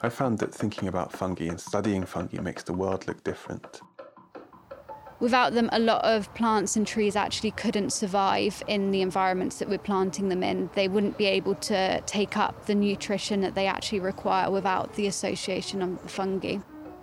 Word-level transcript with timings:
I 0.00 0.08
found 0.08 0.38
that 0.38 0.54
thinking 0.54 0.88
about 0.88 1.12
fungi 1.12 1.46
and 1.46 1.60
studying 1.60 2.04
fungi 2.04 2.40
makes 2.40 2.62
the 2.62 2.72
world 2.72 3.06
look 3.08 3.24
different. 3.24 3.80
Without 5.20 5.52
them, 5.52 5.68
a 5.72 5.80
lot 5.80 6.04
of 6.04 6.32
plants 6.34 6.76
and 6.76 6.86
trees 6.86 7.16
actually 7.16 7.50
couldn't 7.50 7.90
survive 7.90 8.62
in 8.68 8.92
the 8.92 9.02
environments 9.02 9.58
that 9.58 9.68
we're 9.68 9.78
planting 9.78 10.28
them 10.28 10.44
in. 10.44 10.70
They 10.74 10.86
wouldn't 10.86 11.18
be 11.18 11.26
able 11.26 11.56
to 11.56 12.00
take 12.02 12.36
up 12.36 12.66
the 12.66 12.74
nutrition 12.76 13.40
that 13.40 13.56
they 13.56 13.66
actually 13.66 13.98
require 13.98 14.48
without 14.48 14.94
the 14.94 15.08
association 15.08 15.82
of 15.82 16.00
the 16.02 16.08
fungi. 16.08 16.58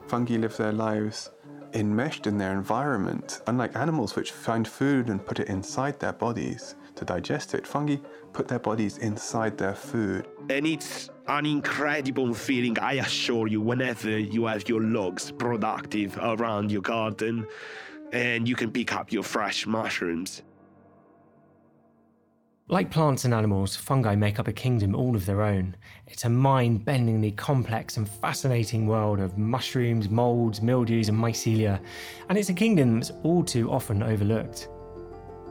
Fungi 0.07 0.37
live 0.37 0.55
their 0.55 0.71
lives 0.71 1.31
enmeshed 1.73 2.25
in 2.25 2.37
their 2.37 2.53
environment. 2.53 3.41
Unlike 3.47 3.75
animals, 3.75 4.15
which 4.15 4.31
find 4.31 4.65
food 4.65 5.09
and 5.09 5.25
put 5.25 5.39
it 5.39 5.49
inside 5.49 5.99
their 5.99 6.13
bodies 6.13 6.75
to 6.95 7.03
digest 7.03 7.53
it, 7.53 7.67
fungi 7.67 7.97
put 8.31 8.47
their 8.47 8.59
bodies 8.59 8.97
inside 8.99 9.57
their 9.57 9.75
food. 9.75 10.25
And 10.49 10.65
it's 10.65 11.09
an 11.27 11.45
incredible 11.45 12.33
feeling, 12.33 12.77
I 12.79 12.93
assure 12.93 13.47
you, 13.47 13.61
whenever 13.61 14.17
you 14.17 14.45
have 14.45 14.69
your 14.69 14.81
logs 14.81 15.31
productive 15.31 16.17
around 16.21 16.71
your 16.71 16.81
garden 16.81 17.47
and 18.13 18.47
you 18.47 18.55
can 18.55 18.71
pick 18.71 18.93
up 18.93 19.11
your 19.11 19.23
fresh 19.23 19.65
mushrooms. 19.65 20.43
Like 22.67 22.89
plants 22.89 23.25
and 23.25 23.33
animals, 23.33 23.75
fungi 23.75 24.15
make 24.15 24.39
up 24.39 24.47
a 24.47 24.53
kingdom 24.53 24.95
all 24.95 25.15
of 25.15 25.27
their 25.27 25.43
own. 25.43 25.75
It's 26.07 26.25
a 26.25 26.29
mind 26.29 26.83
bendingly 26.83 27.35
complex 27.35 27.97
and 27.97 28.09
fascinating 28.09 28.87
world 28.87 29.19
of 29.19 29.37
mushrooms, 29.37 30.09
moulds, 30.09 30.63
mildews, 30.63 31.09
and 31.09 31.17
mycelia, 31.17 31.79
and 32.27 32.39
it's 32.39 32.49
a 32.49 32.53
kingdom 32.53 32.99
that's 32.99 33.11
all 33.21 33.43
too 33.43 33.71
often 33.71 34.01
overlooked. 34.01 34.69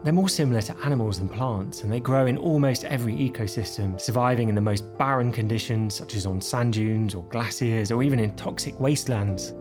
They're 0.04 0.12
more 0.12 0.28
similar 0.28 0.60
to 0.60 0.76
animals 0.84 1.18
than 1.18 1.30
plants, 1.30 1.82
and 1.82 1.90
they 1.90 1.98
grow 1.98 2.26
in 2.26 2.36
almost 2.36 2.84
every 2.84 3.14
ecosystem, 3.14 3.98
surviving 3.98 4.50
in 4.50 4.54
the 4.54 4.60
most 4.60 4.98
barren 4.98 5.32
conditions, 5.32 5.94
such 5.94 6.14
as 6.14 6.26
on 6.26 6.42
sand 6.42 6.74
dunes 6.74 7.14
or 7.14 7.24
glaciers, 7.24 7.90
or 7.90 8.02
even 8.02 8.18
in 8.18 8.36
toxic 8.36 8.78
wastelands. 8.78 9.54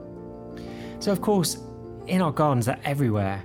So, 1.00 1.13
of 1.13 1.22
course, 1.22 1.59
in 2.07 2.22
our 2.22 2.34
gardens, 2.34 2.66
they're 2.66 2.78
everywhere. 2.84 3.41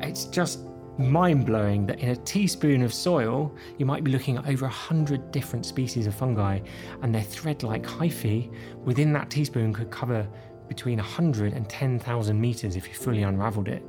It's 0.00 0.24
just 0.24 0.64
mind 0.98 1.46
blowing 1.46 1.86
that 1.86 2.00
in 2.00 2.08
a 2.08 2.16
teaspoon 2.16 2.82
of 2.82 2.92
soil, 2.92 3.54
you 3.78 3.86
might 3.86 4.02
be 4.02 4.10
looking 4.10 4.36
at 4.36 4.48
over 4.48 4.66
100 4.66 5.30
different 5.30 5.64
species 5.64 6.08
of 6.08 6.14
fungi, 6.16 6.58
and 7.02 7.14
their 7.14 7.22
thread 7.22 7.62
like 7.62 7.84
hyphae 7.84 8.52
within 8.84 9.12
that 9.12 9.30
teaspoon 9.30 9.72
could 9.72 9.92
cover 9.92 10.26
between 10.66 10.98
100 10.98 11.52
and 11.52 11.68
10,000 11.68 12.40
metres 12.40 12.74
if 12.74 12.88
you 12.88 12.94
fully 12.94 13.22
unravelled 13.22 13.68
it. 13.68 13.84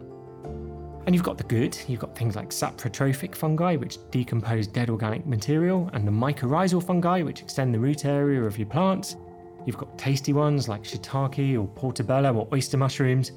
And 1.05 1.13
you've 1.13 1.23
got 1.23 1.37
the 1.37 1.43
good, 1.43 1.77
you've 1.87 1.99
got 1.99 2.17
things 2.17 2.35
like 2.35 2.49
saprotrophic 2.49 3.35
fungi, 3.35 3.75
which 3.75 3.97
decompose 4.09 4.67
dead 4.67 4.89
organic 4.89 5.25
material, 5.25 5.89
and 5.93 6.07
the 6.07 6.11
mycorrhizal 6.11 6.81
fungi, 6.81 7.21
which 7.21 7.41
extend 7.41 7.73
the 7.73 7.79
root 7.79 8.05
area 8.05 8.41
of 8.43 8.57
your 8.57 8.67
plants. 8.67 9.17
You've 9.65 9.77
got 9.77 9.97
tasty 9.97 10.31
ones 10.31 10.69
like 10.69 10.83
shiitake 10.83 11.61
or 11.61 11.67
portobello 11.67 12.33
or 12.33 12.47
oyster 12.53 12.77
mushrooms. 12.77 13.31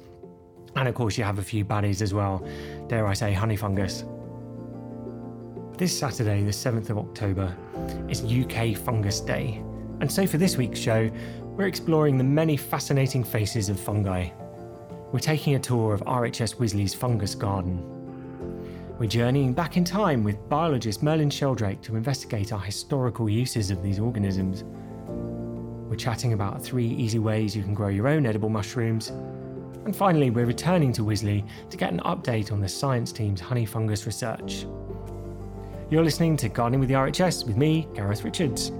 And 0.75 0.87
of 0.87 0.95
course, 0.95 1.17
you 1.17 1.23
have 1.25 1.39
a 1.39 1.43
few 1.43 1.65
baddies 1.65 2.01
as 2.01 2.13
well, 2.13 2.47
dare 2.87 3.05
I 3.05 3.13
say, 3.13 3.33
honey 3.33 3.55
fungus. 3.57 4.05
This 5.77 5.97
Saturday, 5.97 6.43
the 6.43 6.51
7th 6.51 6.89
of 6.89 6.97
October, 6.97 7.55
is 8.09 8.23
UK 8.23 8.77
Fungus 8.77 9.19
Day. 9.19 9.61
And 9.99 10.11
so 10.11 10.25
for 10.25 10.37
this 10.37 10.57
week's 10.57 10.79
show, 10.79 11.09
we're 11.41 11.67
exploring 11.67 12.17
the 12.17 12.23
many 12.23 12.55
fascinating 12.55 13.23
faces 13.23 13.69
of 13.69 13.79
fungi. 13.79 14.29
We're 15.13 15.19
taking 15.19 15.55
a 15.55 15.59
tour 15.59 15.93
of 15.93 16.01
RHS 16.01 16.57
Wisley's 16.57 16.93
fungus 16.93 17.33
garden. 17.33 17.81
We're 18.99 19.07
journeying 19.07 19.53
back 19.53 19.77
in 19.77 19.85
time 19.85 20.21
with 20.21 20.49
biologist 20.49 21.01
Merlin 21.01 21.29
Sheldrake 21.29 21.81
to 21.83 21.95
investigate 21.95 22.51
our 22.51 22.59
historical 22.59 23.29
uses 23.29 23.71
of 23.71 23.81
these 23.81 23.99
organisms. 23.99 24.65
We're 25.89 25.95
chatting 25.95 26.33
about 26.33 26.61
three 26.61 26.87
easy 26.87 27.19
ways 27.19 27.55
you 27.55 27.63
can 27.63 27.73
grow 27.73 27.87
your 27.87 28.09
own 28.09 28.25
edible 28.25 28.49
mushrooms. 28.49 29.07
And 29.85 29.95
finally, 29.95 30.29
we're 30.29 30.45
returning 30.45 30.91
to 30.93 31.03
Wisley 31.03 31.47
to 31.69 31.77
get 31.77 31.93
an 31.93 32.01
update 32.01 32.51
on 32.51 32.59
the 32.59 32.67
science 32.67 33.13
team's 33.13 33.39
honey 33.39 33.65
fungus 33.65 34.05
research. 34.05 34.65
You're 35.89 36.03
listening 36.03 36.35
to 36.35 36.49
Gardening 36.49 36.81
with 36.81 36.89
the 36.89 36.95
RHS 36.95 37.47
with 37.47 37.55
me, 37.55 37.87
Gareth 37.95 38.25
Richards. 38.25 38.73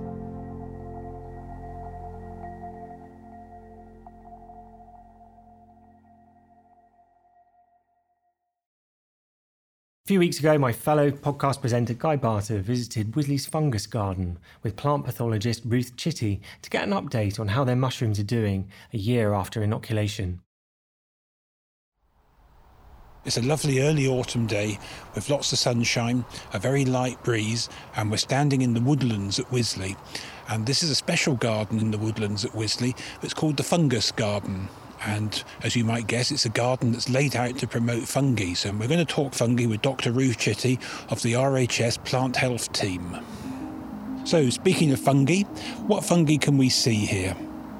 A 10.08 10.16
few 10.16 10.20
weeks 10.20 10.40
ago, 10.40 10.58
my 10.58 10.72
fellow 10.72 11.12
podcast 11.12 11.60
presenter 11.60 11.94
Guy 11.94 12.16
Barter 12.16 12.60
visited 12.60 13.12
Wisley's 13.12 13.46
fungus 13.46 13.86
garden 13.86 14.40
with 14.64 14.78
plant 14.78 15.04
pathologist 15.04 15.64
Ruth 15.66 15.98
Chitty 15.98 16.40
to 16.62 16.70
get 16.70 16.86
an 16.86 16.92
update 16.92 17.42
on 17.42 17.50
how 17.50 17.66
their 17.66 17.76
mushrooms 17.76 18.18
are 18.18 18.24
doing 18.24 18.70
a 18.94 18.98
year 18.98 19.34
after 19.34 19.62
inoculation. 19.62 20.40
It's 23.26 23.36
a 23.36 23.42
lovely 23.42 23.82
early 23.82 24.08
autumn 24.08 24.48
day 24.48 24.80
with 25.14 25.30
lots 25.30 25.52
of 25.52 25.60
sunshine, 25.60 26.24
a 26.54 26.58
very 26.58 26.86
light 26.86 27.22
breeze, 27.26 27.68
and 27.98 28.10
we're 28.10 28.16
standing 28.16 28.62
in 28.62 28.74
the 28.74 28.80
woodlands 28.80 29.40
at 29.40 29.48
Wisley. 29.48 29.98
And 30.48 30.66
this 30.66 30.84
is 30.84 30.90
a 30.90 30.96
special 30.96 31.36
garden 31.36 31.80
in 31.80 31.92
the 31.92 31.98
woodlands 31.98 32.46
at 32.46 32.52
Wisley 32.52 32.98
that's 33.20 33.34
called 33.34 33.58
the 33.58 33.64
Fungus 33.64 34.14
Garden. 34.14 34.70
And 35.06 35.44
as 35.64 35.76
you 35.76 35.84
might 35.84 36.08
guess, 36.08 36.32
it's 36.32 36.46
a 36.46 36.50
garden 36.50 36.92
that's 36.92 37.10
laid 37.10 37.36
out 37.36 37.58
to 37.60 37.68
promote 37.68 38.04
fungi. 38.04 38.54
So 38.54 38.72
we're 38.72 38.88
going 38.88 39.00
to 39.00 39.06
talk 39.06 39.34
fungi 39.34 39.66
with 39.66 39.82
Dr. 39.82 40.12
Ruth 40.12 40.38
Chitty 40.38 40.80
of 41.10 41.22
the 41.22 41.34
RHS 41.34 42.04
Plant 42.04 42.36
Health 42.36 42.72
Team. 42.74 43.18
So, 44.26 44.50
speaking 44.50 44.92
of 44.92 45.00
fungi, 45.00 45.44
what 45.88 46.04
fungi 46.04 46.36
can 46.36 46.58
we 46.58 46.68
see 46.68 47.06
here? 47.06 47.36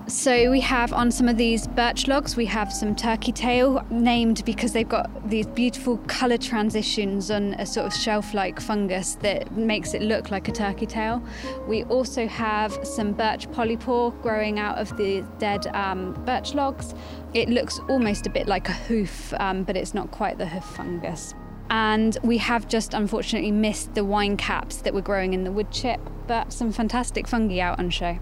So 0.08 0.50
we 0.52 0.62
have 0.62 0.94
on 0.94 1.12
some 1.12 1.28
of 1.28 1.36
these 1.36 1.68
birch 1.68 2.08
logs, 2.08 2.38
we 2.38 2.46
have 2.46 2.72
some 2.72 2.96
turkey 2.96 3.34
tail 3.34 3.86
named 3.90 4.42
because 4.46 4.72
they've 4.72 4.88
got 4.88 5.30
these 5.30 5.46
beautiful 5.48 5.98
colour 6.08 6.38
transitions 6.38 7.30
on 7.30 7.56
a 7.56 7.66
sort 7.66 7.88
of 7.88 7.94
shelf-like 7.94 8.62
fungus 8.62 9.16
that 9.16 9.52
makes 9.52 9.94
it 9.94 10.02
look 10.02 10.32
like 10.32 10.48
a 10.48 10.54
turkey 10.54 10.86
tail. 10.86 11.22
We 11.68 11.84
also 11.84 12.26
have 12.26 12.80
some 12.88 13.12
birch 13.12 13.50
polypore 13.50 14.20
growing 14.22 14.60
out 14.60 14.78
of 14.78 14.96
the 14.96 15.26
dead 15.40 15.68
um, 15.76 16.14
birch 16.26 16.54
logs. 16.54 16.96
It 17.34 17.50
looks 17.50 17.78
almost 17.90 18.28
a 18.28 18.30
bit 18.30 18.48
like 18.48 18.70
a 18.70 18.74
hoof, 18.74 19.34
um, 19.42 19.64
but 19.64 19.76
it's 19.76 19.94
not 19.94 20.12
quite 20.12 20.38
the 20.38 20.48
hoof 20.48 20.64
fungus. 20.64 21.34
And 21.70 22.18
we 22.24 22.38
have 22.38 22.70
just 22.70 22.94
unfortunately 22.94 23.52
missed 23.52 23.94
the 23.94 24.06
wine 24.06 24.38
caps 24.38 24.78
that 24.78 24.94
were 24.94 25.02
growing 25.02 25.34
in 25.34 25.44
the 25.44 25.52
wood 25.52 25.70
chip, 25.70 26.00
but 26.28 26.54
some 26.54 26.72
fantastic 26.72 27.28
fungi 27.28 27.60
out 27.60 27.78
on 27.78 27.90
show. 27.90 28.20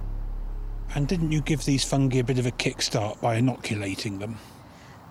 And 0.95 1.09
didn't 1.09 1.33
you 1.33 1.42
give 1.42 1.65
these 1.65 1.83
fungi 1.83 2.19
a 2.19 2.24
bit 2.24 2.39
of 2.39 2.45
a 2.45 2.51
kickstart 2.51 3.19
by 3.19 3.36
inoculating 3.36 4.19
them? 4.19 4.38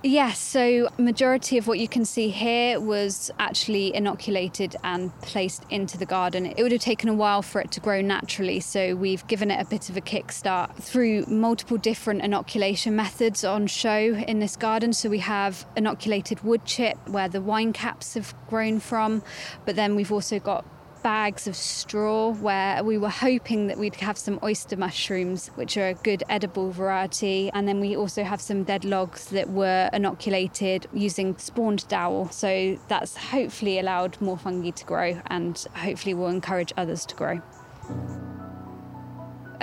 Yes, 0.06 0.38
so 0.38 0.90
majority 0.98 1.56
of 1.56 1.66
what 1.66 1.78
you 1.78 1.88
can 1.88 2.04
see 2.04 2.28
here 2.28 2.78
was 2.78 3.30
actually 3.38 3.94
inoculated 3.94 4.76
and 4.84 5.18
placed 5.22 5.64
into 5.70 5.96
the 5.96 6.04
garden. 6.04 6.44
It 6.44 6.62
would 6.62 6.72
have 6.72 6.82
taken 6.82 7.08
a 7.08 7.14
while 7.14 7.40
for 7.40 7.58
it 7.62 7.70
to 7.70 7.80
grow 7.80 8.02
naturally, 8.02 8.60
so 8.60 8.96
we've 8.96 9.26
given 9.28 9.50
it 9.50 9.60
a 9.60 9.64
bit 9.64 9.88
of 9.88 9.96
a 9.96 10.02
kickstart 10.02 10.74
through 10.76 11.24
multiple 11.26 11.78
different 11.78 12.20
inoculation 12.20 12.94
methods 12.94 13.44
on 13.44 13.66
show 13.66 14.14
in 14.14 14.40
this 14.40 14.56
garden. 14.56 14.92
So 14.92 15.08
we 15.08 15.20
have 15.20 15.64
inoculated 15.74 16.44
wood 16.44 16.66
chip 16.66 16.98
where 17.08 17.28
the 17.28 17.40
wine 17.40 17.72
caps 17.72 18.12
have 18.12 18.34
grown 18.46 18.80
from, 18.80 19.22
but 19.64 19.74
then 19.74 19.96
we've 19.96 20.12
also 20.12 20.38
got 20.38 20.66
bags 21.04 21.46
of 21.46 21.54
straw 21.54 22.32
where 22.32 22.82
we 22.82 22.96
were 22.96 23.10
hoping 23.10 23.66
that 23.66 23.76
we'd 23.76 23.94
have 23.96 24.16
some 24.16 24.40
oyster 24.42 24.74
mushrooms, 24.74 25.48
which 25.48 25.76
are 25.76 25.88
a 25.88 25.94
good 25.94 26.24
edible 26.30 26.70
variety. 26.70 27.50
And 27.52 27.68
then 27.68 27.78
we 27.78 27.94
also 27.94 28.24
have 28.24 28.40
some 28.40 28.64
dead 28.64 28.86
logs 28.86 29.26
that 29.26 29.50
were 29.50 29.90
inoculated 29.92 30.86
using 30.94 31.36
spawned 31.36 31.86
dowel. 31.88 32.30
So 32.30 32.78
that's 32.88 33.16
hopefully 33.18 33.78
allowed 33.78 34.18
more 34.22 34.38
fungi 34.38 34.70
to 34.70 34.84
grow 34.86 35.20
and 35.26 35.62
hopefully 35.74 36.14
will 36.14 36.28
encourage 36.28 36.72
others 36.78 37.04
to 37.04 37.14
grow. 37.14 37.42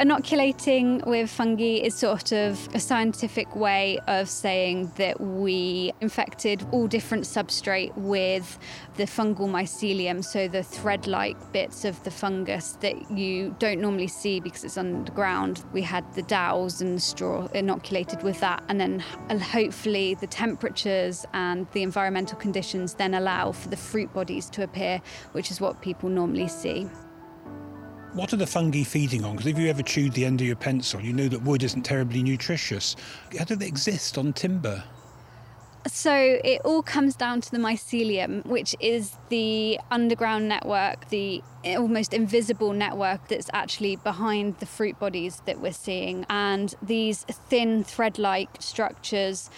Inoculating 0.01 1.03
with 1.05 1.29
fungi 1.29 1.77
is 1.77 1.93
sort 1.93 2.31
of 2.31 2.67
a 2.73 2.79
scientific 2.79 3.55
way 3.55 3.99
of 4.07 4.27
saying 4.27 4.91
that 4.95 5.21
we 5.21 5.93
infected 6.01 6.65
all 6.71 6.87
different 6.87 7.23
substrate 7.23 7.95
with 7.95 8.57
the 8.97 9.03
fungal 9.03 9.47
mycelium, 9.47 10.25
so 10.25 10.47
the 10.47 10.63
thread 10.63 11.05
like 11.05 11.37
bits 11.53 11.85
of 11.85 12.03
the 12.03 12.09
fungus 12.09 12.79
that 12.81 13.11
you 13.11 13.55
don't 13.59 13.79
normally 13.79 14.07
see 14.07 14.39
because 14.39 14.63
it's 14.63 14.75
underground. 14.75 15.63
We 15.71 15.83
had 15.83 16.11
the 16.15 16.23
dowels 16.23 16.81
and 16.81 16.97
the 16.97 16.99
straw 16.99 17.45
inoculated 17.53 18.23
with 18.23 18.39
that, 18.39 18.63
and 18.69 18.81
then 18.81 19.03
uh, 19.29 19.37
hopefully 19.37 20.15
the 20.15 20.25
temperatures 20.25 21.27
and 21.33 21.67
the 21.73 21.83
environmental 21.83 22.39
conditions 22.39 22.95
then 22.95 23.13
allow 23.13 23.51
for 23.51 23.69
the 23.69 23.77
fruit 23.77 24.11
bodies 24.15 24.49
to 24.49 24.63
appear, 24.63 24.99
which 25.33 25.51
is 25.51 25.61
what 25.61 25.79
people 25.79 26.09
normally 26.09 26.47
see. 26.47 26.89
What 28.13 28.33
are 28.33 28.37
the 28.37 28.47
fungi 28.47 28.83
feeding 28.83 29.23
on? 29.23 29.37
Because 29.37 29.47
if 29.47 29.57
you 29.57 29.69
ever 29.69 29.81
chewed 29.81 30.11
the 30.13 30.25
end 30.25 30.41
of 30.41 30.47
your 30.47 30.57
pencil, 30.57 30.99
you 30.99 31.13
know 31.13 31.29
that 31.29 31.43
wood 31.43 31.63
isn't 31.63 31.83
terribly 31.83 32.21
nutritious. 32.21 32.97
How 33.37 33.45
do 33.45 33.55
they 33.55 33.67
exist 33.67 34.17
on 34.17 34.33
timber? 34.33 34.83
So 35.87 36.13
it 36.43 36.61
all 36.65 36.83
comes 36.83 37.15
down 37.15 37.39
to 37.41 37.49
the 37.49 37.57
mycelium, 37.57 38.45
which 38.45 38.75
is 38.81 39.15
the 39.29 39.79
underground 39.89 40.49
network, 40.49 41.09
the 41.09 41.41
almost 41.65 42.13
invisible 42.13 42.73
network 42.73 43.27
that's 43.29 43.49
actually 43.53 43.95
behind 43.95 44.57
the 44.59 44.65
fruit 44.65 44.99
bodies 44.99 45.41
that 45.45 45.61
we're 45.61 45.71
seeing. 45.71 46.25
And 46.29 46.75
these 46.83 47.23
thin 47.23 47.83
thread 47.83 48.19
like 48.19 48.49
structures 48.59 49.49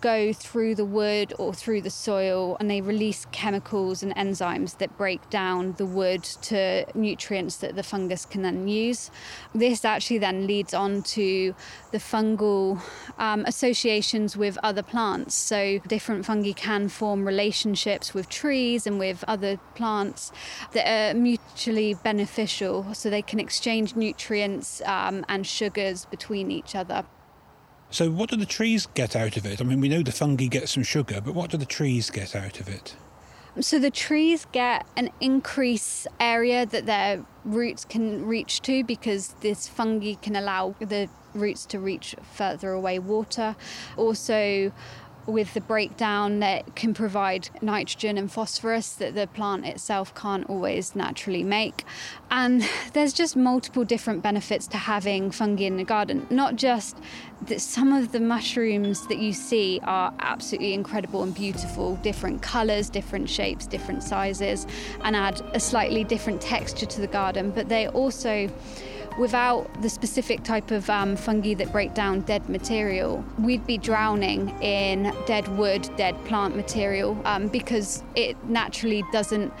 go 0.00 0.32
through 0.32 0.74
the 0.74 0.84
wood 0.84 1.32
or 1.38 1.54
through 1.54 1.80
the 1.82 1.90
soil 1.90 2.56
and 2.60 2.70
they 2.70 2.80
release 2.80 3.26
chemicals 3.32 4.02
and 4.02 4.14
enzymes 4.16 4.78
that 4.78 4.96
break 4.96 5.28
down 5.30 5.74
the 5.78 5.86
wood 5.86 6.22
to 6.22 6.84
nutrients 6.94 7.56
that 7.56 7.76
the 7.76 7.82
fungus 7.82 8.24
can 8.24 8.42
then 8.42 8.68
use. 8.68 9.10
This 9.54 9.84
actually 9.84 10.18
then 10.18 10.46
leads 10.46 10.74
on 10.74 11.02
to 11.02 11.54
the 11.92 11.98
fungal 11.98 12.80
um, 13.18 13.44
associations 13.46 14.36
with 14.36 14.58
other 14.62 14.82
plants. 14.82 15.34
So, 15.34 15.78
different 15.86 16.26
fungi 16.26 16.52
can 16.52 16.88
form 16.88 17.26
relationships 17.26 18.14
with 18.14 18.28
trees 18.28 18.86
and 18.86 18.98
with 18.98 19.24
other 19.26 19.58
plants 19.74 20.32
that 20.72 20.86
are 20.86 21.14
mutually 21.14 21.94
beneficial, 21.94 22.94
so 22.94 23.10
they 23.10 23.22
can 23.22 23.40
exchange 23.40 23.96
nutrients 23.96 24.82
um, 24.84 25.24
and 25.28 25.46
sugars 25.46 26.04
between 26.06 26.50
each 26.50 26.74
other. 26.74 27.04
So, 27.90 28.10
what 28.10 28.28
do 28.28 28.36
the 28.36 28.46
trees 28.46 28.86
get 28.94 29.16
out 29.16 29.36
of 29.38 29.46
it? 29.46 29.60
I 29.60 29.64
mean, 29.64 29.80
we 29.80 29.88
know 29.88 30.02
the 30.02 30.12
fungi 30.12 30.46
get 30.46 30.68
some 30.68 30.82
sugar, 30.82 31.22
but 31.22 31.34
what 31.34 31.50
do 31.50 31.56
the 31.56 31.64
trees 31.64 32.10
get 32.10 32.36
out 32.36 32.60
of 32.60 32.68
it? 32.68 32.94
So, 33.60 33.78
the 33.78 33.90
trees 33.90 34.46
get 34.52 34.86
an 34.94 35.10
increased 35.20 36.06
area 36.20 36.66
that 36.66 36.84
their 36.84 37.24
roots 37.46 37.86
can 37.86 38.26
reach 38.26 38.60
to 38.62 38.84
because 38.84 39.28
this 39.40 39.66
fungi 39.66 40.14
can 40.14 40.36
allow 40.36 40.74
the 40.80 41.08
roots 41.34 41.64
to 41.66 41.80
reach 41.80 42.14
further 42.34 42.72
away 42.72 42.98
water. 42.98 43.56
Also, 43.96 44.70
with 45.28 45.52
the 45.52 45.60
breakdown 45.60 46.40
that 46.40 46.74
can 46.74 46.94
provide 46.94 47.50
nitrogen 47.60 48.16
and 48.16 48.32
phosphorus 48.32 48.94
that 48.94 49.14
the 49.14 49.26
plant 49.26 49.66
itself 49.66 50.14
can't 50.14 50.48
always 50.48 50.96
naturally 50.96 51.44
make. 51.44 51.84
And 52.30 52.66
there's 52.94 53.12
just 53.12 53.36
multiple 53.36 53.84
different 53.84 54.22
benefits 54.22 54.66
to 54.68 54.78
having 54.78 55.30
fungi 55.30 55.64
in 55.64 55.76
the 55.76 55.84
garden. 55.84 56.26
Not 56.30 56.56
just 56.56 56.96
that 57.42 57.60
some 57.60 57.92
of 57.92 58.12
the 58.12 58.20
mushrooms 58.20 59.06
that 59.08 59.18
you 59.18 59.32
see 59.32 59.80
are 59.84 60.12
absolutely 60.20 60.72
incredible 60.72 61.22
and 61.22 61.34
beautiful, 61.34 61.96
different 61.96 62.40
colours, 62.42 62.88
different 62.88 63.28
shapes, 63.28 63.66
different 63.66 64.02
sizes, 64.02 64.66
and 65.02 65.14
add 65.14 65.40
a 65.52 65.60
slightly 65.60 66.04
different 66.04 66.40
texture 66.40 66.86
to 66.86 67.00
the 67.00 67.06
garden, 67.06 67.50
but 67.50 67.68
they 67.68 67.86
also 67.88 68.50
without 69.18 69.82
the 69.82 69.90
specific 69.90 70.44
type 70.44 70.70
of 70.70 70.88
um, 70.88 71.16
fungi 71.16 71.54
that 71.54 71.72
break 71.72 71.92
down 71.94 72.20
dead 72.22 72.48
material, 72.48 73.24
we'd 73.38 73.66
be 73.66 73.76
drowning 73.76 74.50
in 74.62 75.12
dead 75.26 75.48
wood, 75.58 75.88
dead 75.96 76.14
plant 76.24 76.56
material 76.56 77.20
um, 77.24 77.48
because 77.48 78.02
it 78.14 78.36
naturally 78.44 79.02
doesn't 79.12 79.52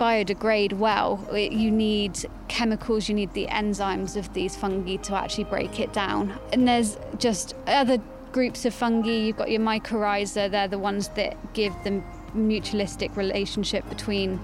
biodegrade 0.00 0.72
well. 0.74 1.24
It, 1.32 1.52
you 1.52 1.70
need 1.70 2.18
chemicals, 2.48 3.08
you 3.08 3.14
need 3.14 3.32
the 3.34 3.46
enzymes 3.46 4.16
of 4.16 4.32
these 4.32 4.56
fungi 4.56 4.96
to 4.96 5.14
actually 5.14 5.44
break 5.44 5.80
it 5.80 5.92
down. 5.92 6.38
And 6.52 6.66
there's 6.66 6.98
just 7.18 7.54
other 7.66 7.98
groups 8.32 8.64
of 8.64 8.74
fungi. 8.74 9.10
You've 9.10 9.36
got 9.36 9.50
your 9.50 9.60
mycorrhiza, 9.60 10.50
they're 10.50 10.68
the 10.68 10.78
ones 10.78 11.08
that 11.10 11.36
give 11.54 11.72
the 11.84 12.02
mutualistic 12.34 13.16
relationship 13.16 13.88
between 13.88 14.38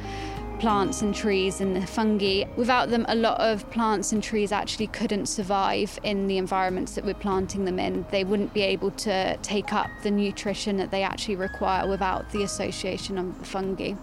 plants 0.59 1.03
and 1.03 1.15
trees 1.15 1.61
and 1.61 1.77
the 1.77 1.87
fungi. 1.87 2.45
Without 2.57 2.91
them, 2.91 3.05
a 3.09 3.15
lot 3.15 3.41
of 3.41 3.69
plants 3.71 4.13
and 4.13 4.23
trees 4.23 4.53
actually 4.53 4.87
couldn't 4.89 5.27
survive 5.27 5.99
in 6.03 6.27
the 6.27 6.39
environments 6.39 6.95
that 6.95 7.05
we're 7.05 7.15
planting 7.15 7.65
them 7.65 7.79
in. 7.79 8.07
They 8.11 8.25
wouldn't 8.25 8.55
be 8.55 8.63
able 8.63 8.91
to 8.93 9.37
take 9.39 9.73
up 9.73 9.91
the 10.03 10.11
nutrition 10.11 10.77
that 10.79 10.91
they 10.91 11.03
actually 11.03 11.37
require 11.37 11.89
without 11.89 12.31
the 12.31 12.43
association 12.43 13.19
of 13.19 13.39
the 13.39 13.45
fungi. 13.45 13.95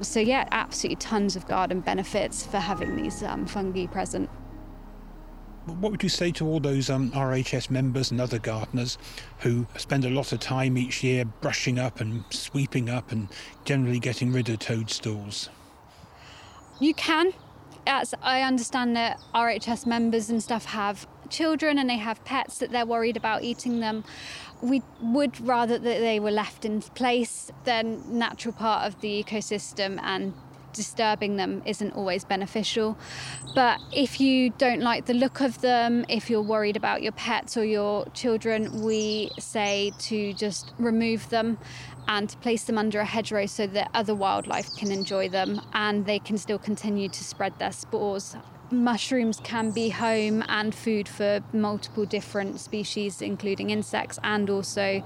So, 0.00 0.20
yeah, 0.20 0.46
absolutely 0.52 0.96
tons 0.96 1.34
of 1.34 1.46
garden 1.48 1.80
benefits 1.80 2.46
for 2.46 2.58
having 2.58 2.96
these 2.96 3.22
um, 3.22 3.46
fungi 3.46 3.86
present. 3.86 4.30
What 5.66 5.92
would 5.92 6.02
you 6.02 6.08
say 6.08 6.30
to 6.32 6.46
all 6.46 6.60
those 6.60 6.88
um, 6.88 7.10
RHS 7.10 7.68
members 7.68 8.10
and 8.10 8.20
other 8.20 8.38
gardeners 8.38 8.96
who 9.40 9.66
spend 9.76 10.04
a 10.04 10.10
lot 10.10 10.32
of 10.32 10.40
time 10.40 10.78
each 10.78 11.02
year 11.04 11.26
brushing 11.26 11.78
up 11.78 12.00
and 12.00 12.24
sweeping 12.30 12.88
up 12.88 13.12
and 13.12 13.28
generally 13.64 13.98
getting 13.98 14.32
rid 14.32 14.48
of 14.48 14.60
toadstools? 14.60 15.50
You 16.80 16.94
can. 16.94 17.32
As 17.86 18.14
I 18.22 18.42
understand 18.42 18.94
that 18.96 19.18
RHS 19.34 19.86
members 19.86 20.28
and 20.28 20.42
stuff 20.42 20.66
have 20.66 21.06
children 21.30 21.78
and 21.78 21.88
they 21.88 21.96
have 21.96 22.24
pets 22.24 22.58
that 22.58 22.70
they're 22.70 22.86
worried 22.86 23.16
about 23.16 23.42
eating 23.42 23.80
them. 23.80 24.04
We 24.60 24.82
would 25.00 25.40
rather 25.40 25.78
that 25.78 26.00
they 26.00 26.20
were 26.20 26.30
left 26.30 26.64
in 26.64 26.80
place 26.80 27.50
than 27.64 28.18
natural 28.18 28.54
part 28.54 28.86
of 28.86 29.00
the 29.00 29.22
ecosystem 29.22 29.98
and 30.02 30.34
disturbing 30.78 31.36
them 31.36 31.60
isn't 31.66 31.92
always 31.92 32.24
beneficial. 32.24 32.96
But 33.54 33.80
if 33.92 34.20
you 34.20 34.50
don't 34.50 34.80
like 34.80 35.06
the 35.06 35.12
look 35.12 35.40
of 35.40 35.60
them, 35.60 36.06
if 36.08 36.30
you're 36.30 36.48
worried 36.54 36.76
about 36.76 37.02
your 37.02 37.12
pets 37.12 37.56
or 37.56 37.64
your 37.64 38.06
children, 38.14 38.82
we 38.82 39.32
say 39.40 39.92
to 40.08 40.32
just 40.34 40.72
remove 40.78 41.28
them 41.30 41.58
and 42.06 42.34
place 42.40 42.64
them 42.64 42.78
under 42.78 43.00
a 43.00 43.04
hedgerow 43.04 43.46
so 43.46 43.66
that 43.66 43.90
other 43.92 44.14
wildlife 44.14 44.74
can 44.76 44.92
enjoy 44.92 45.28
them 45.28 45.60
and 45.72 46.06
they 46.06 46.20
can 46.20 46.38
still 46.38 46.60
continue 46.60 47.08
to 47.08 47.24
spread 47.24 47.58
their 47.58 47.72
spores. 47.72 48.36
Mushrooms 48.70 49.40
can 49.42 49.70
be 49.70 49.88
home 49.88 50.44
and 50.46 50.74
food 50.74 51.08
for 51.08 51.40
multiple 51.52 52.04
different 52.04 52.60
species, 52.60 53.22
including 53.22 53.70
insects 53.70 54.18
and 54.22 54.48
also 54.50 55.02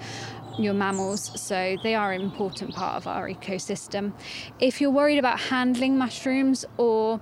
your 0.58 0.74
mammals, 0.74 1.40
so 1.40 1.76
they 1.82 1.94
are 1.94 2.12
an 2.12 2.20
important 2.20 2.74
part 2.74 2.96
of 2.96 3.06
our 3.06 3.28
ecosystem. 3.28 4.12
If 4.60 4.80
you're 4.80 4.90
worried 4.90 5.18
about 5.18 5.40
handling 5.40 5.96
mushrooms 5.98 6.64
or 6.76 7.20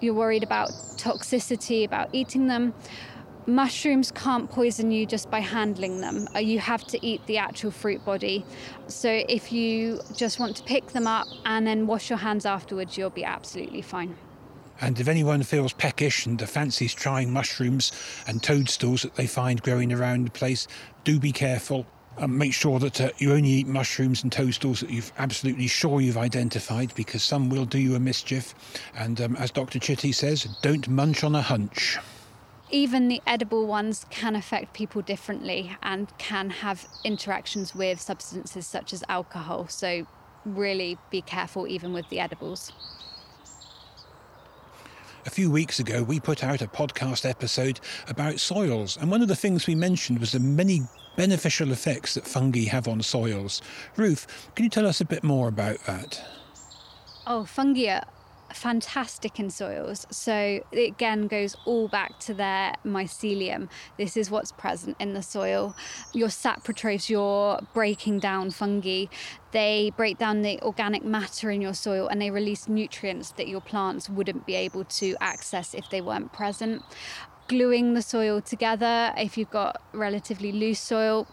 you're 0.00 0.14
worried 0.14 0.42
about 0.42 0.70
toxicity, 0.96 1.84
about 1.84 2.10
eating 2.12 2.48
them, 2.48 2.74
mushrooms 3.46 4.10
can't 4.12 4.50
poison 4.50 4.90
you 4.90 5.06
just 5.06 5.30
by 5.30 5.40
handling 5.40 6.00
them. 6.00 6.28
Uh, 6.34 6.38
you 6.38 6.58
have 6.58 6.84
to 6.84 7.04
eat 7.04 7.24
the 7.26 7.38
actual 7.38 7.70
fruit 7.70 8.04
body. 8.04 8.44
So 8.88 9.24
if 9.28 9.52
you 9.52 10.00
just 10.16 10.38
want 10.38 10.56
to 10.56 10.62
pick 10.64 10.88
them 10.88 11.06
up 11.06 11.26
and 11.44 11.66
then 11.66 11.86
wash 11.86 12.10
your 12.10 12.18
hands 12.18 12.46
afterwards, 12.46 12.96
you'll 12.96 13.10
be 13.10 13.24
absolutely 13.24 13.82
fine. 13.82 14.16
And 14.80 14.98
if 14.98 15.06
anyone 15.06 15.44
feels 15.44 15.72
peckish 15.72 16.26
and 16.26 16.40
fancies 16.48 16.92
trying 16.92 17.32
mushrooms 17.32 17.92
and 18.26 18.42
toadstools 18.42 19.02
that 19.02 19.14
they 19.14 19.26
find 19.26 19.62
growing 19.62 19.92
around 19.92 20.26
the 20.26 20.30
place, 20.30 20.66
do 21.04 21.20
be 21.20 21.30
careful. 21.30 21.86
And 22.18 22.38
make 22.38 22.52
sure 22.52 22.78
that 22.78 23.00
uh, 23.00 23.10
you 23.18 23.32
only 23.32 23.48
eat 23.48 23.66
mushrooms 23.66 24.22
and 24.22 24.30
toadstools 24.30 24.80
that 24.80 24.90
you're 24.90 25.02
absolutely 25.18 25.66
sure 25.66 26.00
you've 26.00 26.18
identified 26.18 26.94
because 26.94 27.22
some 27.22 27.48
will 27.48 27.64
do 27.64 27.78
you 27.78 27.94
a 27.94 28.00
mischief. 28.00 28.54
And 28.94 29.20
um, 29.20 29.36
as 29.36 29.50
Dr. 29.50 29.78
Chitty 29.78 30.12
says, 30.12 30.44
don't 30.60 30.88
munch 30.88 31.24
on 31.24 31.34
a 31.34 31.42
hunch 31.42 31.98
even 32.72 33.08
the 33.08 33.20
edible 33.26 33.66
ones 33.66 34.06
can 34.08 34.34
affect 34.34 34.72
people 34.72 35.02
differently 35.02 35.76
and 35.82 36.08
can 36.16 36.48
have 36.48 36.88
interactions 37.04 37.74
with 37.74 38.00
substances 38.00 38.66
such 38.66 38.92
as 38.92 39.04
alcohol. 39.08 39.68
So, 39.68 40.06
really 40.44 40.98
be 41.10 41.20
careful 41.20 41.68
even 41.68 41.92
with 41.92 42.08
the 42.08 42.18
edibles. 42.18 42.72
A 45.24 45.30
few 45.30 45.50
weeks 45.52 45.78
ago, 45.78 46.02
we 46.02 46.18
put 46.18 46.42
out 46.42 46.62
a 46.62 46.66
podcast 46.66 47.28
episode 47.28 47.78
about 48.08 48.40
soils, 48.40 48.96
and 48.96 49.08
one 49.08 49.22
of 49.22 49.28
the 49.28 49.36
things 49.36 49.68
we 49.68 49.76
mentioned 49.76 50.18
was 50.18 50.32
the 50.32 50.40
many 50.40 50.80
beneficial 51.16 51.72
effects 51.72 52.14
that 52.14 52.26
fungi 52.26 52.64
have 52.64 52.88
on 52.88 53.02
soils. 53.02 53.62
Ruth, 53.96 54.50
can 54.54 54.64
you 54.64 54.70
tell 54.70 54.86
us 54.86 55.00
a 55.00 55.04
bit 55.04 55.22
more 55.22 55.48
about 55.48 55.78
that? 55.84 56.22
Oh, 57.26 57.44
fungi 57.44 57.88
are 57.88 58.04
fantastic 58.54 59.38
in 59.38 59.50
soils. 59.50 60.06
So 60.10 60.60
it 60.72 60.88
again 60.88 61.26
goes 61.26 61.56
all 61.64 61.88
back 61.88 62.18
to 62.20 62.34
their 62.34 62.74
mycelium. 62.84 63.68
This 63.96 64.16
is 64.16 64.30
what's 64.30 64.52
present 64.52 64.96
in 65.00 65.14
the 65.14 65.22
soil. 65.22 65.74
Your 66.12 66.28
saprotrophs, 66.28 67.08
your 67.08 67.60
breaking 67.72 68.18
down 68.18 68.50
fungi, 68.50 69.06
they 69.52 69.92
break 69.96 70.18
down 70.18 70.42
the 70.42 70.60
organic 70.62 71.04
matter 71.04 71.50
in 71.50 71.60
your 71.60 71.74
soil 71.74 72.08
and 72.08 72.20
they 72.20 72.30
release 72.30 72.68
nutrients 72.68 73.32
that 73.32 73.48
your 73.48 73.60
plants 73.60 74.08
wouldn't 74.08 74.46
be 74.46 74.54
able 74.54 74.84
to 74.84 75.16
access 75.20 75.74
if 75.74 75.88
they 75.90 76.00
weren't 76.00 76.32
present. 76.32 76.82
Gluing 77.48 77.94
the 77.94 78.02
soil 78.02 78.40
together 78.40 79.12
if 79.16 79.36
you've 79.36 79.50
got 79.50 79.80
relatively 79.92 80.52
loose 80.52 80.80
soil. 80.80 81.26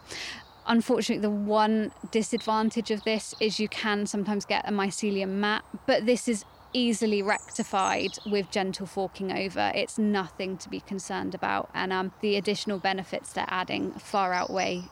Unfortunately, 0.66 1.22
the 1.22 1.30
one 1.30 1.92
disadvantage 2.10 2.90
of 2.90 3.02
this 3.04 3.34
is 3.40 3.58
you 3.58 3.68
can 3.68 4.06
sometimes 4.06 4.44
get 4.44 4.68
a 4.68 4.72
mycelium 4.72 5.30
mat, 5.30 5.64
but 5.86 6.06
this 6.06 6.28
is 6.28 6.44
easily 6.72 7.22
rectified 7.22 8.10
with 8.26 8.50
gentle 8.50 8.86
forking 8.86 9.32
over. 9.32 9.72
It's 9.74 9.98
nothing 9.98 10.56
to 10.58 10.68
be 10.68 10.80
concerned 10.80 11.34
about, 11.34 11.70
and 11.74 11.92
um, 11.92 12.12
the 12.20 12.36
additional 12.36 12.78
benefits 12.78 13.32
they're 13.32 13.44
adding 13.48 13.92
far 13.92 14.32
outweigh 14.32 14.82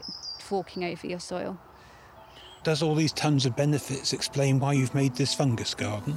forking 0.40 0.84
over 0.84 1.06
your 1.06 1.20
soil. 1.20 1.58
Does 2.65 2.83
all 2.83 2.95
these 2.95 3.12
tons 3.12 3.47
of 3.47 3.57
benefits 3.57 4.12
explain 4.12 4.59
why 4.59 4.73
you've 4.73 4.95
made 4.95 5.15
this 5.15 5.35
fungus 5.35 5.75
garden? 5.75 6.17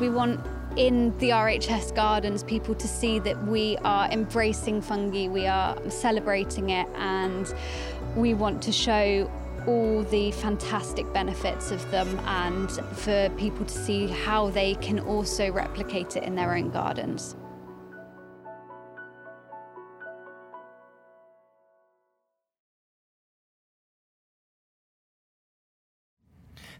We 0.00 0.08
want 0.08 0.40
in 0.76 1.16
the 1.18 1.30
RHS 1.30 1.94
gardens 1.94 2.42
people 2.42 2.74
to 2.74 2.88
see 2.88 3.18
that 3.20 3.46
we 3.46 3.76
are 3.78 4.10
embracing 4.10 4.80
fungi, 4.80 5.28
we 5.28 5.46
are 5.46 5.76
celebrating 5.90 6.70
it, 6.70 6.88
and 6.94 7.54
we 8.16 8.32
want 8.32 8.62
to 8.62 8.72
show 8.72 9.30
all 9.66 10.02
the 10.04 10.32
fantastic 10.32 11.12
benefits 11.12 11.70
of 11.70 11.88
them 11.90 12.18
and 12.20 12.70
for 12.96 13.28
people 13.36 13.64
to 13.64 13.74
see 13.78 14.08
how 14.08 14.50
they 14.50 14.74
can 14.76 14.98
also 14.98 15.52
replicate 15.52 16.16
it 16.16 16.24
in 16.24 16.34
their 16.34 16.54
own 16.56 16.70
gardens. 16.70 17.36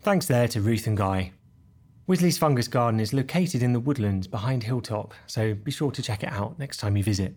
Thanks 0.03 0.27
there 0.27 0.49
to 0.49 0.61
Ruth 0.61 0.89
and 0.89 0.97
Guy. 0.97 1.31
Wisley's 2.09 2.37
Fungus 2.37 2.67
Garden 2.67 2.99
is 2.99 3.13
located 3.13 3.63
in 3.63 3.73
the 3.73 3.79
woodlands 3.79 4.27
behind 4.27 4.65
Hilltop, 4.65 5.15
so 5.29 5.55
be 5.55 5.71
sure 5.71 5.93
to 5.93 6.03
check 6.03 6.25
it 6.25 6.33
out 6.33 6.59
next 6.59 6.79
time 6.79 6.97
you 6.97 7.05
visit. 7.05 7.37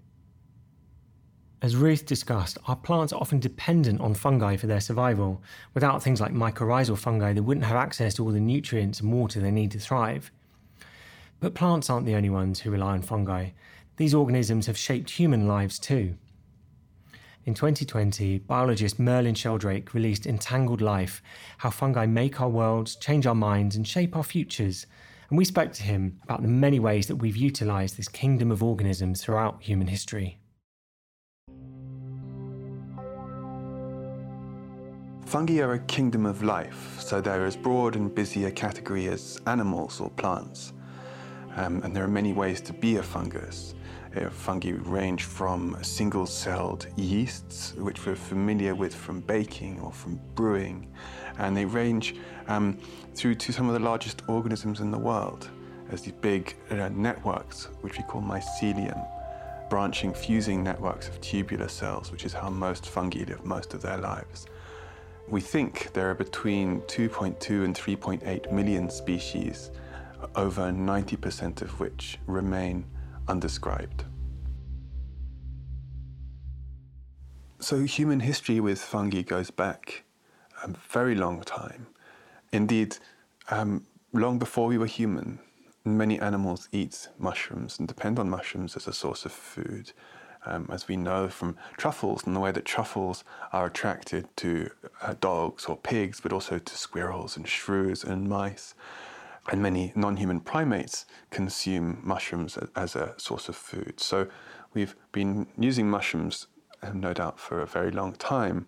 As 1.62 1.76
Ruth 1.76 2.08
discussed, 2.08 2.58
our 2.68 2.76
plants 2.76 3.14
are 3.14 3.22
often 3.22 3.40
dependent 3.40 4.02
on 4.02 4.16
fungi 4.16 4.56
for 4.56 4.66
their 4.66 4.80
survival. 4.80 5.44
Without 5.76 6.02
things 6.02 6.20
like 6.20 6.34
mycorrhizal 6.34 6.98
fungi, 6.98 7.34
they 7.34 7.40
wouldn't 7.40 7.68
have 7.68 7.78
access 7.78 8.16
to 8.16 8.24
all 8.24 8.32
the 8.32 8.40
nutrients 8.40 9.00
and 9.00 9.14
water 9.14 9.40
they 9.40 9.52
need 9.52 9.70
to 9.70 9.80
thrive. 9.80 10.32
But 11.40 11.54
plants 11.54 11.92
aren't 11.92 12.08
the 12.08 12.16
only 12.16 12.32
ones 12.32 12.62
who 12.62 12.72
rely 12.72 12.94
on 12.94 13.04
fungi. 13.04 13.52
These 13.98 14.16
organisms 14.16 14.66
have 14.66 14.76
shaped 14.76 15.12
human 15.12 15.48
lives 15.48 15.78
too. 15.78 16.16
In 17.46 17.54
2020, 17.54 18.40
biologist 18.40 18.98
Merlin 18.98 19.36
Sheldrake 19.36 19.94
released 19.94 20.26
Entangled 20.26 20.82
Life 20.82 21.22
How 21.60 21.70
Fungi 21.70 22.08
Make 22.08 22.42
Our 22.42 22.50
Worlds, 22.50 22.96
Change 22.96 23.28
Our 23.28 23.36
Minds, 23.36 23.76
and 23.76 23.88
Shape 23.88 24.16
Our 24.16 24.24
Futures. 24.24 24.88
And 25.30 25.38
we 25.38 25.46
spoke 25.46 25.72
to 25.74 25.84
him 25.84 26.20
about 26.24 26.42
the 26.42 26.48
many 26.48 26.80
ways 26.80 27.06
that 27.06 27.18
we've 27.18 27.38
utilised 27.38 27.98
this 27.98 28.08
kingdom 28.08 28.52
of 28.52 28.64
organisms 28.64 29.24
throughout 29.24 29.62
human 29.62 29.86
history. 29.86 30.40
Fungi 35.28 35.60
are 35.60 35.74
a 35.74 35.80
kingdom 35.80 36.26
of 36.26 36.42
life, 36.42 37.00
so 37.00 37.22
they're 37.22 37.46
as 37.46 37.56
broad 37.56 37.96
and 37.96 38.16
busy 38.16 38.46
a 38.46 38.52
category 38.52 39.08
as 39.08 39.40
animals 39.46 40.02
or 40.02 40.10
plants. 40.10 40.74
Um, 41.56 41.84
and 41.84 41.96
there 41.96 42.04
are 42.04 42.08
many 42.08 42.34
ways 42.34 42.60
to 42.62 42.74
be 42.74 42.98
a 42.98 43.04
fungus. 43.04 43.76
Fungi 44.16 44.72
range 44.72 45.24
from 45.24 45.78
single 45.82 46.26
celled 46.26 46.88
yeasts, 46.96 47.74
which 47.76 48.06
we're 48.06 48.16
familiar 48.16 48.74
with 48.74 48.96
from 48.96 49.20
baking 49.20 49.80
or 49.82 49.92
from 49.92 50.20
brewing, 50.36 50.88
and 51.38 51.56
they 51.56 51.66
range 51.66 52.16
um, 52.48 52.78
through 53.14 53.36
to 53.36 53.52
some 53.52 53.68
of 53.68 53.74
the 53.74 53.80
largest 53.80 54.22
organisms 54.30 54.80
in 54.80 54.90
the 54.90 54.98
world 54.98 55.50
as 55.92 56.02
these 56.02 56.14
big 56.14 56.56
uh, 56.72 56.90
networks, 56.90 57.66
which 57.82 57.98
we 57.98 58.04
call 58.06 58.22
mycelium, 58.22 59.06
branching, 59.70 60.14
fusing 60.14 60.64
networks 60.64 61.10
of 61.10 61.20
tubular 61.20 61.68
cells, 61.68 62.12
which 62.12 62.24
is 62.24 62.32
how 62.32 62.50
most 62.50 62.88
fungi 62.88 63.26
live 63.28 63.44
most 63.44 63.74
of 63.74 63.82
their 63.82 63.98
lives. 63.98 64.46
We 65.28 65.42
think 65.42 65.92
there 65.94 66.10
are 66.10 66.16
between 66.16 66.82
2.2 66.84 67.66
and 67.66 67.76
3.8 67.76 68.52
million 68.52 68.90
species, 68.90 69.72
over 70.36 70.72
90% 70.72 71.62
of 71.62 71.80
which 71.80 72.18
remain 72.28 72.86
undescribed. 73.28 74.04
So, 77.60 77.84
human 77.84 78.20
history 78.20 78.60
with 78.60 78.82
fungi 78.82 79.22
goes 79.22 79.50
back 79.50 80.04
a 80.64 80.70
very 80.90 81.16
long 81.16 81.42
time. 81.42 81.88
Indeed, 82.52 82.98
um, 83.50 83.86
long 84.14 84.40
before 84.40 84.68
we 84.68 84.78
were 84.78 84.86
human, 84.86 85.40
many 85.84 86.20
animals 86.20 86.70
eat 86.72 87.08
mushrooms 87.18 87.80
and 87.80 87.88
depend 87.88 88.20
on 88.20 88.30
mushrooms 88.30 88.76
as 88.76 88.88
a 88.88 88.94
source 88.94 89.26
of 89.26 89.32
food 89.32 89.92
um, 90.46 90.70
as 90.72 90.88
we 90.88 90.96
know 90.96 91.28
from 91.28 91.58
truffles 91.78 92.26
and 92.26 92.36
the 92.36 92.40
way 92.40 92.52
that 92.52 92.66
truffles 92.66 93.24
are 93.52 93.66
attracted 93.66 94.28
to 94.38 94.70
uh, 95.02 95.16
dogs 95.20 95.66
or 95.66 95.76
pigs, 95.76 96.20
but 96.20 96.32
also 96.32 96.60
to 96.60 96.78
squirrels 96.78 97.36
and 97.36 97.48
shrews 97.48 98.04
and 98.04 98.30
mice. 98.30 98.74
And 99.52 99.62
many 99.62 99.92
non 99.96 100.18
human 100.18 100.40
primates 100.40 101.06
consume 101.30 102.00
mushrooms 102.04 102.58
as 102.76 102.96
a 102.96 103.14
source 103.18 103.48
of 103.48 103.56
food. 103.56 104.00
So 104.00 104.28
we've 104.74 104.96
been 105.12 105.48
using 105.58 105.90
mushrooms, 105.90 106.48
um, 106.82 107.00
no 107.00 107.14
doubt, 107.14 107.40
for 107.40 107.60
a 107.60 107.68
very 107.68 107.92
long 107.92 108.14
time 108.14 108.68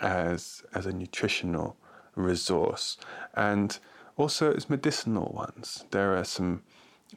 as, 0.00 0.62
as 0.74 0.86
a 0.86 0.92
nutritional 0.92 1.76
resource 2.14 2.96
and 3.34 3.78
also 4.16 4.52
as 4.52 4.70
medicinal 4.70 5.32
ones. 5.34 5.84
There 5.90 6.16
are 6.16 6.24
some 6.24 6.62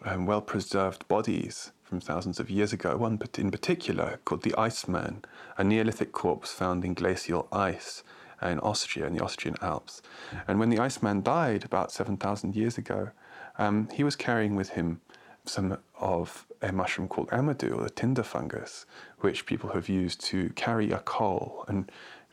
um, 0.04 0.26
well 0.26 0.42
preserved 0.42 1.08
bodies 1.08 1.72
from 1.84 2.00
thousands 2.02 2.40
of 2.40 2.50
years 2.50 2.74
ago, 2.74 2.98
one 2.98 3.20
in 3.38 3.52
particular 3.52 4.20
called 4.26 4.44
the 4.44 4.56
Iceman, 4.58 5.24
a 5.58 5.64
Neolithic 5.64 6.12
corpse 6.12 6.52
found 6.52 6.84
in 6.84 6.94
glacial 6.94 7.48
ice 7.52 8.04
in 8.42 8.60
Austria, 8.60 9.08
in 9.08 9.14
the 9.14 9.24
Austrian 9.24 9.58
Alps. 9.62 10.02
And 10.48 10.60
when 10.60 10.70
the 10.70 10.80
Iceman 10.80 11.22
died 11.22 11.66
about 11.66 11.92
7,000 11.92 12.56
years 12.56 12.78
ago, 12.78 13.10
um, 13.58 13.90
he 13.94 14.04
was 14.04 14.16
carrying 14.16 14.56
with 14.56 14.70
him 14.70 15.02
some 15.46 15.78
of 16.00 16.46
a 16.62 16.72
mushroom 16.72 17.08
called 17.08 17.30
amadou, 17.30 17.78
or 17.78 17.84
the 17.84 17.90
tinder 17.90 18.24
fungus, 18.24 18.86
which 19.20 19.46
people 19.46 19.72
have 19.72 19.90
used 19.90 20.22
to 20.26 20.50
carry 20.50 20.92
a 20.92 21.00
coal. 21.00 21.66
And 21.68 21.92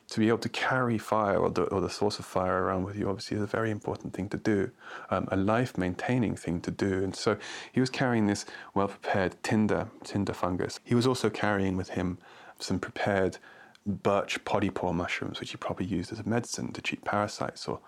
to 0.09 0.21
be 0.21 0.29
able 0.29 0.39
to 0.39 0.49
carry 0.49 0.99
fire 0.99 1.39
or 1.39 1.51
the, 1.51 1.63
or 1.65 1.81
the 1.81 1.91
source 1.91 2.19
of 2.19 2.25
fire 2.25 2.65
around 2.65 2.85
with 2.85 2.97
you 2.97 3.09
obviously 3.09 3.37
is 3.37 3.43
a 3.43 3.47
very 3.47 3.71
important 3.71 4.13
thing 4.13 4.29
to 4.29 4.37
do, 4.37 4.71
um, 5.11 5.29
a 5.31 5.37
life 5.37 5.79
maintaining 5.79 6.37
thing 6.37 6.61
to 6.61 6.71
do. 6.71 7.03
And 7.03 7.17
so 7.17 7.39
he 7.73 7.81
was 7.81 7.91
carrying 7.91 8.27
this 8.27 8.45
well 8.75 8.89
prepared 8.89 9.43
tinder, 9.43 9.89
tinder 10.05 10.35
fungus. 10.35 10.81
He 10.85 10.95
was 10.95 11.07
also 11.07 11.31
carrying 11.31 11.77
with 11.77 11.91
him 11.91 12.19
some 12.59 12.79
prepared 12.79 13.39
birch 13.87 14.43
polypore 14.45 14.95
mushrooms, 14.95 15.41
which 15.41 15.51
he 15.51 15.57
probably 15.57 15.87
used 15.87 16.13
as 16.13 16.21
a 16.21 16.29
medicine 16.29 16.73
to 16.73 16.81
treat 16.81 17.05
parasites 17.05 17.69
or, 17.69 17.81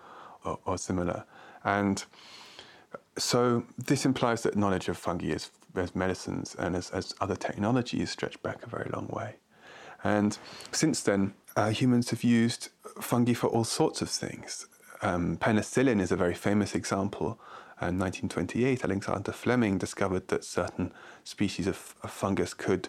or, 0.44 0.58
or 0.64 0.78
similar. 0.78 1.24
And 1.64 2.04
so 3.18 3.64
this 3.78 4.04
implies 4.04 4.42
that 4.42 4.56
knowledge 4.56 4.88
of 4.88 4.96
fungi 4.96 5.30
as, 5.30 5.50
as 5.74 5.94
medicines 5.94 6.54
and 6.58 6.76
as, 6.76 6.90
as 6.90 7.14
other 7.20 7.36
technologies 7.36 8.10
stretch 8.10 8.40
back 8.42 8.62
a 8.64 8.68
very 8.68 8.90
long 8.92 9.08
way. 9.08 9.36
And 10.04 10.36
since 10.70 11.02
then, 11.02 11.34
uh, 11.56 11.70
humans 11.70 12.10
have 12.10 12.22
used 12.22 12.68
fungi 13.00 13.32
for 13.32 13.48
all 13.48 13.64
sorts 13.64 14.02
of 14.02 14.10
things. 14.10 14.66
Um, 15.02 15.36
penicillin 15.38 16.00
is 16.00 16.12
a 16.12 16.16
very 16.16 16.34
famous 16.34 16.74
example. 16.74 17.38
In 17.80 17.98
1928, 17.98 18.84
Alexander 18.84 19.32
Fleming 19.32 19.76
discovered 19.76 20.28
that 20.28 20.44
certain 20.44 20.92
species 21.24 21.66
of, 21.66 21.94
of 22.02 22.10
fungus 22.10 22.54
could 22.54 22.88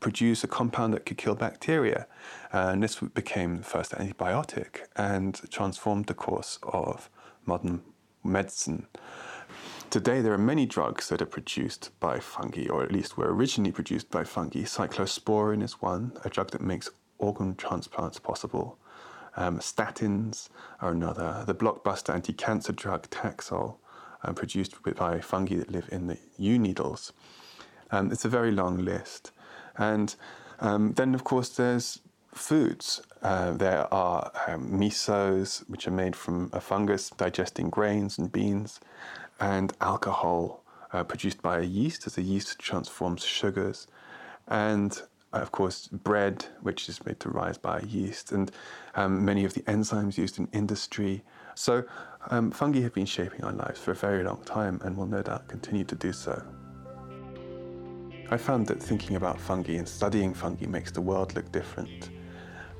produce 0.00 0.44
a 0.44 0.48
compound 0.48 0.92
that 0.94 1.06
could 1.06 1.16
kill 1.16 1.34
bacteria. 1.34 2.06
And 2.52 2.82
this 2.82 3.00
became 3.00 3.58
the 3.58 3.62
first 3.64 3.92
antibiotic 3.92 4.82
and 4.96 5.40
transformed 5.50 6.06
the 6.06 6.14
course 6.14 6.58
of 6.62 7.10
modern 7.46 7.82
medicine. 8.22 8.86
Today, 9.90 10.20
there 10.20 10.32
are 10.32 10.38
many 10.38 10.66
drugs 10.66 11.08
that 11.08 11.22
are 11.22 11.26
produced 11.26 11.90
by 12.00 12.18
fungi, 12.18 12.68
or 12.68 12.82
at 12.82 12.90
least 12.90 13.16
were 13.16 13.32
originally 13.32 13.70
produced 13.70 14.10
by 14.10 14.24
fungi. 14.24 14.62
Cyclosporin 14.62 15.62
is 15.62 15.80
one, 15.80 16.12
a 16.24 16.28
drug 16.28 16.50
that 16.50 16.60
makes 16.60 16.90
organ 17.18 17.54
transplants 17.54 18.18
possible. 18.18 18.78
Um, 19.36 19.58
statins 19.58 20.48
are 20.80 20.90
another. 20.90 21.44
The 21.46 21.54
blockbuster 21.54 22.12
anti 22.12 22.32
cancer 22.32 22.72
drug 22.72 23.08
Taxol, 23.10 23.76
um, 24.22 24.34
produced 24.34 24.74
by 24.82 25.20
fungi 25.20 25.56
that 25.56 25.70
live 25.70 25.88
in 25.92 26.06
the 26.08 26.18
yew 26.36 26.58
needles. 26.58 27.12
Um, 27.90 28.10
it's 28.10 28.24
a 28.24 28.28
very 28.28 28.50
long 28.50 28.78
list. 28.78 29.30
And 29.76 30.14
um, 30.60 30.92
then, 30.92 31.14
of 31.14 31.24
course, 31.24 31.50
there's 31.50 32.00
foods. 32.32 33.02
Uh, 33.22 33.52
there 33.52 33.92
are 33.92 34.30
um, 34.46 34.70
misos, 34.70 35.60
which 35.68 35.86
are 35.88 35.92
made 35.92 36.14
from 36.14 36.50
a 36.52 36.60
fungus 36.60 37.10
digesting 37.10 37.70
grains 37.70 38.18
and 38.18 38.30
beans, 38.30 38.80
and 39.40 39.72
alcohol, 39.80 40.62
uh, 40.92 41.04
produced 41.04 41.42
by 41.42 41.58
a 41.58 41.62
yeast, 41.62 42.06
as 42.06 42.14
the 42.14 42.22
yeast 42.22 42.58
transforms 42.58 43.24
sugars, 43.24 43.86
and 44.48 45.02
uh, 45.32 45.38
of 45.38 45.52
course, 45.52 45.88
bread, 45.88 46.46
which 46.60 46.88
is 46.88 47.04
made 47.04 47.18
to 47.20 47.28
rise 47.28 47.58
by 47.58 47.80
yeast, 47.80 48.30
and 48.30 48.52
um, 48.94 49.24
many 49.24 49.44
of 49.44 49.54
the 49.54 49.62
enzymes 49.62 50.16
used 50.16 50.38
in 50.38 50.48
industry. 50.52 51.22
So, 51.54 51.84
um, 52.30 52.50
fungi 52.50 52.80
have 52.80 52.94
been 52.94 53.06
shaping 53.06 53.44
our 53.44 53.52
lives 53.52 53.80
for 53.80 53.90
a 53.90 53.96
very 53.96 54.22
long 54.22 54.42
time 54.44 54.80
and 54.84 54.96
will 54.96 55.06
no 55.06 55.22
doubt 55.22 55.48
continue 55.48 55.84
to 55.84 55.94
do 55.94 56.12
so. 56.12 56.42
I 58.34 58.36
found 58.36 58.66
that 58.66 58.82
thinking 58.82 59.14
about 59.14 59.40
fungi 59.40 59.74
and 59.74 59.88
studying 59.88 60.34
fungi 60.34 60.66
makes 60.66 60.90
the 60.90 61.00
world 61.00 61.36
look 61.36 61.52
different. 61.52 62.10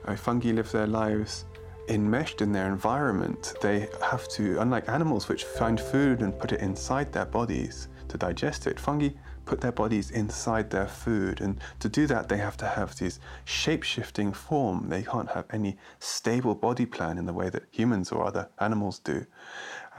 Uh, 0.04 0.16
fungi 0.16 0.50
live 0.50 0.72
their 0.72 0.88
lives 0.88 1.44
enmeshed 1.88 2.42
in 2.42 2.50
their 2.50 2.66
environment. 2.66 3.54
They 3.62 3.88
have 4.02 4.26
to, 4.30 4.60
unlike 4.60 4.88
animals 4.88 5.28
which 5.28 5.44
find 5.44 5.80
food 5.80 6.22
and 6.22 6.36
put 6.36 6.50
it 6.50 6.60
inside 6.60 7.12
their 7.12 7.26
bodies 7.26 7.86
to 8.08 8.18
digest 8.18 8.66
it, 8.66 8.80
fungi 8.80 9.10
put 9.44 9.60
their 9.60 9.70
bodies 9.70 10.10
inside 10.10 10.70
their 10.70 10.88
food. 10.88 11.40
And 11.40 11.60
to 11.78 11.88
do 11.88 12.08
that, 12.08 12.28
they 12.28 12.38
have 12.38 12.56
to 12.56 12.66
have 12.66 12.96
this 12.96 13.20
shape 13.44 13.84
shifting 13.84 14.32
form. 14.32 14.88
They 14.88 15.04
can't 15.04 15.30
have 15.30 15.46
any 15.50 15.76
stable 16.00 16.56
body 16.56 16.84
plan 16.84 17.16
in 17.16 17.26
the 17.26 17.32
way 17.32 17.48
that 17.50 17.62
humans 17.70 18.10
or 18.10 18.26
other 18.26 18.48
animals 18.58 18.98
do. 18.98 19.24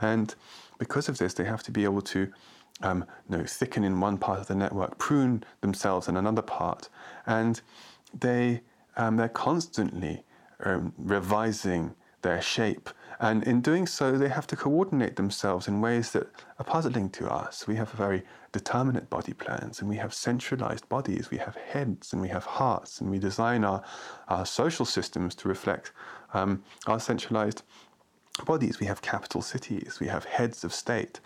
And 0.02 0.34
because 0.76 1.08
of 1.08 1.16
this, 1.16 1.32
they 1.32 1.44
have 1.44 1.62
to 1.62 1.70
be 1.70 1.84
able 1.84 2.02
to 2.02 2.30
um, 2.82 3.04
you 3.28 3.38
know, 3.38 3.44
thicken 3.44 3.84
in 3.84 4.00
one 4.00 4.18
part 4.18 4.40
of 4.40 4.46
the 4.46 4.54
network, 4.54 4.98
prune 4.98 5.44
themselves 5.60 6.08
in 6.08 6.16
another 6.16 6.42
part. 6.42 6.88
And 7.26 7.60
they, 8.18 8.62
um, 8.96 9.16
they're 9.16 9.28
constantly 9.28 10.24
um, 10.64 10.92
revising 10.98 11.94
their 12.22 12.42
shape. 12.42 12.90
And 13.18 13.44
in 13.44 13.60
doing 13.60 13.86
so, 13.86 14.18
they 14.18 14.28
have 14.28 14.46
to 14.48 14.56
coordinate 14.56 15.16
themselves 15.16 15.68
in 15.68 15.80
ways 15.80 16.12
that 16.12 16.28
are 16.58 16.64
puzzling 16.64 17.08
to 17.10 17.30
us. 17.30 17.66
We 17.66 17.76
have 17.76 17.90
very 17.92 18.24
determinate 18.52 19.08
body 19.08 19.32
plans 19.32 19.80
and 19.80 19.88
we 19.88 19.96
have 19.96 20.12
centralized 20.12 20.88
bodies. 20.88 21.30
We 21.30 21.38
have 21.38 21.56
heads 21.56 22.12
and 22.12 22.20
we 22.20 22.28
have 22.28 22.44
hearts 22.44 23.00
and 23.00 23.10
we 23.10 23.18
design 23.18 23.64
our, 23.64 23.82
our 24.28 24.44
social 24.44 24.84
systems 24.84 25.34
to 25.36 25.48
reflect 25.48 25.92
um, 26.34 26.62
our 26.86 27.00
centralized 27.00 27.62
bodies. 28.44 28.80
We 28.80 28.86
have 28.86 29.02
capital 29.02 29.42
cities, 29.42 29.98
we 30.00 30.08
have 30.08 30.24
heads 30.24 30.64
of 30.64 30.72
state. 30.72 31.20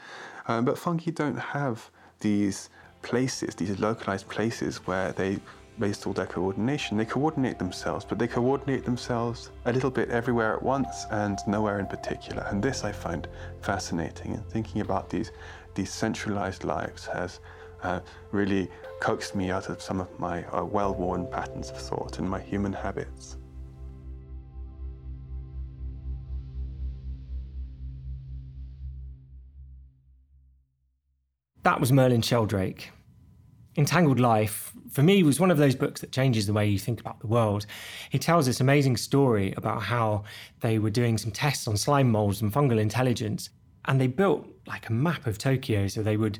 Um, 0.48 0.64
but 0.64 0.78
fungi 0.78 1.10
don't 1.10 1.38
have 1.38 1.90
these 2.20 2.70
places, 3.02 3.54
these 3.54 3.78
localized 3.78 4.28
places 4.28 4.78
where 4.86 5.12
they 5.12 5.38
based 5.78 6.06
all 6.06 6.12
their 6.12 6.26
coordination. 6.26 6.98
They 6.98 7.06
coordinate 7.06 7.58
themselves, 7.58 8.04
but 8.04 8.18
they 8.18 8.28
coordinate 8.28 8.84
themselves 8.84 9.50
a 9.64 9.72
little 9.72 9.90
bit 9.90 10.10
everywhere 10.10 10.54
at 10.54 10.62
once 10.62 11.06
and 11.10 11.38
nowhere 11.46 11.80
in 11.80 11.86
particular. 11.86 12.42
And 12.50 12.62
this 12.62 12.84
I 12.84 12.92
find 12.92 13.26
fascinating. 13.62 14.34
And 14.34 14.46
thinking 14.50 14.82
about 14.82 15.08
these, 15.08 15.32
these 15.74 15.90
centralized 15.90 16.64
lives 16.64 17.06
has 17.06 17.40
uh, 17.82 18.00
really 18.30 18.68
coaxed 19.00 19.34
me 19.34 19.50
out 19.50 19.70
of 19.70 19.80
some 19.80 20.00
of 20.00 20.20
my 20.20 20.44
uh, 20.48 20.64
well 20.64 20.94
worn 20.94 21.26
patterns 21.26 21.70
of 21.70 21.78
thought 21.78 22.18
and 22.18 22.28
my 22.28 22.40
human 22.40 22.72
habits. 22.72 23.38
That 31.62 31.78
was 31.78 31.92
Merlin 31.92 32.22
Sheldrake. 32.22 32.90
Entangled 33.76 34.18
Life, 34.18 34.72
for 34.90 35.02
me, 35.02 35.22
was 35.22 35.38
one 35.38 35.50
of 35.50 35.58
those 35.58 35.74
books 35.74 36.00
that 36.00 36.10
changes 36.10 36.46
the 36.46 36.54
way 36.54 36.66
you 36.66 36.78
think 36.78 37.00
about 37.00 37.20
the 37.20 37.26
world. 37.26 37.66
He 38.08 38.18
tells 38.18 38.46
this 38.46 38.60
amazing 38.60 38.96
story 38.96 39.52
about 39.58 39.82
how 39.82 40.24
they 40.60 40.78
were 40.78 40.88
doing 40.88 41.18
some 41.18 41.30
tests 41.30 41.68
on 41.68 41.76
slime 41.76 42.10
molds 42.10 42.40
and 42.40 42.50
fungal 42.50 42.80
intelligence, 42.80 43.50
and 43.84 44.00
they 44.00 44.06
built 44.06 44.48
like 44.66 44.88
a 44.88 44.92
map 44.92 45.26
of 45.26 45.36
Tokyo. 45.36 45.86
So 45.86 46.02
they 46.02 46.16
would, 46.16 46.38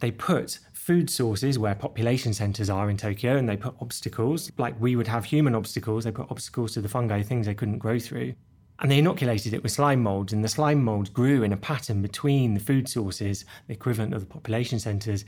they 0.00 0.10
put 0.10 0.60
food 0.72 1.10
sources 1.10 1.58
where 1.58 1.74
population 1.74 2.32
centers 2.32 2.70
are 2.70 2.88
in 2.88 2.96
Tokyo, 2.96 3.36
and 3.36 3.46
they 3.46 3.56
put 3.58 3.74
obstacles, 3.82 4.50
like 4.56 4.80
we 4.80 4.96
would 4.96 5.08
have 5.08 5.26
human 5.26 5.54
obstacles, 5.54 6.04
they 6.04 6.10
put 6.10 6.30
obstacles 6.30 6.72
to 6.72 6.80
the 6.80 6.88
fungi, 6.88 7.20
things 7.22 7.44
they 7.44 7.54
couldn't 7.54 7.78
grow 7.78 7.98
through. 7.98 8.32
And 8.80 8.90
they 8.90 8.98
inoculated 8.98 9.54
it 9.54 9.62
with 9.62 9.72
slime 9.72 10.02
molds, 10.02 10.32
and 10.32 10.44
the 10.44 10.48
slime 10.48 10.84
molds 10.84 11.10
grew 11.10 11.42
in 11.42 11.52
a 11.52 11.56
pattern 11.56 12.00
between 12.00 12.54
the 12.54 12.60
food 12.60 12.88
sources, 12.88 13.44
the 13.66 13.74
equivalent 13.74 14.14
of 14.14 14.20
the 14.20 14.26
population 14.26 14.78
centres, 14.78 15.24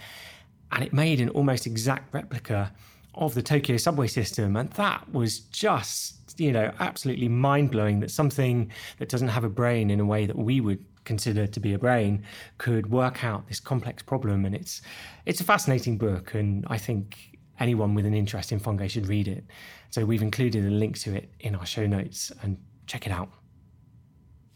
and 0.72 0.84
it 0.84 0.92
made 0.92 1.20
an 1.20 1.30
almost 1.30 1.66
exact 1.66 2.14
replica 2.14 2.72
of 3.14 3.34
the 3.34 3.42
Tokyo 3.42 3.76
subway 3.76 4.06
system. 4.06 4.56
And 4.56 4.70
that 4.70 5.12
was 5.12 5.40
just, 5.40 6.38
you 6.38 6.52
know, 6.52 6.72
absolutely 6.78 7.28
mind 7.28 7.72
blowing 7.72 8.00
that 8.00 8.10
something 8.10 8.70
that 8.98 9.08
doesn't 9.08 9.28
have 9.28 9.42
a 9.42 9.48
brain 9.48 9.90
in 9.90 9.98
a 9.98 10.04
way 10.04 10.26
that 10.26 10.38
we 10.38 10.60
would 10.60 10.84
consider 11.04 11.46
to 11.46 11.60
be 11.60 11.74
a 11.74 11.78
brain 11.78 12.22
could 12.58 12.90
work 12.90 13.24
out 13.24 13.48
this 13.48 13.58
complex 13.58 14.02
problem. 14.02 14.44
And 14.44 14.54
it's 14.54 14.80
it's 15.26 15.40
a 15.40 15.44
fascinating 15.44 15.98
book, 15.98 16.34
and 16.34 16.64
I 16.68 16.78
think 16.78 17.36
anyone 17.58 17.94
with 17.94 18.06
an 18.06 18.14
interest 18.14 18.52
in 18.52 18.58
fungi 18.60 18.86
should 18.86 19.08
read 19.08 19.26
it. 19.26 19.44
So 19.90 20.04
we've 20.04 20.22
included 20.22 20.64
a 20.64 20.70
link 20.70 20.98
to 21.00 21.14
it 21.14 21.30
in 21.40 21.56
our 21.56 21.66
show 21.66 21.86
notes 21.86 22.30
and 22.42 22.56
check 22.86 23.06
it 23.06 23.12
out. 23.12 23.28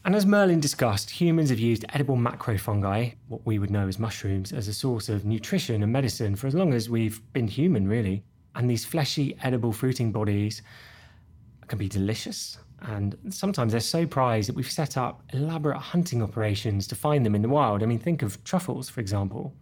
And 0.07 0.15
as 0.15 0.27
Merlin 0.27 0.61
discussed, 0.61 1.09
humans 1.09 1.49
have 1.49 1.59
used 1.59 1.87
edible 1.95 2.17
macrofungi, 2.17 3.15
what 3.29 3.47
we 3.47 3.59
would 3.59 3.71
know 3.71 3.89
as 3.89 3.99
mushrooms, 3.99 4.53
as 4.53 4.69
a 4.69 4.75
source 4.75 5.09
of 5.09 5.25
nutrition 5.25 5.83
and 5.83 5.91
medicine 5.91 6.37
for 6.37 6.47
as 6.47 6.55
long 6.55 6.75
as 6.75 6.91
we've 6.91 7.23
been 7.33 7.49
human, 7.49 7.89
really. 7.89 8.23
And 8.55 8.69
these 8.69 8.85
fleshy, 8.85 9.35
edible 9.43 9.73
fruiting 9.73 10.13
bodies 10.13 10.61
can 11.69 11.79
be 11.79 11.89
delicious. 11.89 12.59
And 12.83 13.17
sometimes 13.31 13.73
they're 13.73 13.81
so 13.81 14.07
prized 14.07 14.51
that 14.51 14.57
we've 14.57 14.71
set 14.71 14.99
up 14.99 15.23
elaborate 15.33 15.79
hunting 15.79 16.23
operations 16.23 16.87
to 16.89 16.95
find 16.95 17.25
them 17.25 17.35
in 17.35 17.41
the 17.41 17.49
wild. 17.49 17.83
I 17.83 17.87
mean, 17.87 17.99
think 17.99 18.21
of 18.21 18.45
truffles, 18.45 18.91
for 18.91 19.01
example. 19.01 19.55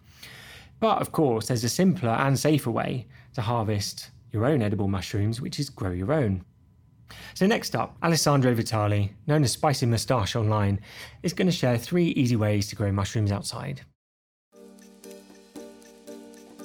But 0.81 1.01
of 1.01 1.13
course, 1.13 1.47
there's 1.47 1.63
a 1.63 1.69
simpler 1.69 2.11
and 2.11 2.37
safer 2.37 2.73
way 2.73 3.07
to 3.35 3.43
harvest 3.43 4.11
your 4.33 4.45
own 4.45 4.61
edible 4.61 4.89
mushrooms, 4.89 5.41
which 5.41 5.61
is 5.61 5.71
grow 5.71 5.93
your 5.93 6.13
own. 6.13 6.45
So, 7.35 7.47
next 7.47 7.75
up, 7.75 7.97
Alessandro 8.03 8.55
Vitali, 8.55 9.15
known 9.27 9.45
as 9.45 9.53
Spicy 9.53 9.87
Moustache 9.87 10.37
online, 10.37 10.81
is 11.23 11.33
going 11.33 11.47
to 11.47 11.53
share 11.53 11.79
three 11.79 12.09
easy 12.09 12.37
ways 12.37 12.69
to 12.69 12.77
grow 12.77 12.93
mushrooms 12.93 13.33
outside. 13.33 13.83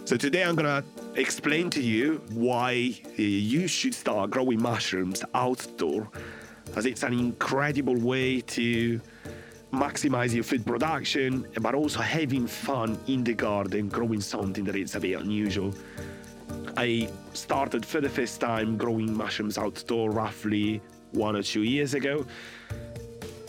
So, 0.06 0.18
today 0.18 0.44
I'm 0.44 0.56
going 0.56 0.84
to 0.84 0.84
explain 1.20 1.70
to 1.72 1.82
you 1.82 2.22
why 2.32 2.96
uh, 3.06 3.22
you 3.22 3.68
should 3.68 3.94
start 3.94 4.30
growing 4.30 4.62
mushrooms 4.62 5.24
outdoor, 5.34 6.10
as 6.76 6.86
it's 6.86 7.04
an 7.04 7.14
incredible 7.14 7.96
way 7.96 8.42
to 8.42 9.02
maximize 9.74 10.34
your 10.34 10.44
food 10.44 10.66
production, 10.66 11.46
but 11.62 11.76
also 11.76 12.00
having 12.00 12.48
fun 12.48 12.98
in 13.08 13.24
the 13.24 13.34
garden, 13.34 13.90
growing 13.90 14.22
something 14.22 14.64
that 14.64 14.76
is 14.76 14.96
a 14.96 15.00
bit 15.00 15.20
unusual. 15.20 15.74
I 16.78 17.10
started 17.34 17.84
for 17.84 18.02
the 18.02 18.10
first 18.10 18.40
time 18.40 18.78
growing 18.78 19.12
mushrooms 19.12 19.58
outdoor 19.58 20.12
roughly 20.12 20.80
one 21.12 21.36
or 21.36 21.42
two 21.42 21.63
years 21.63 21.96
ago. 21.96 22.24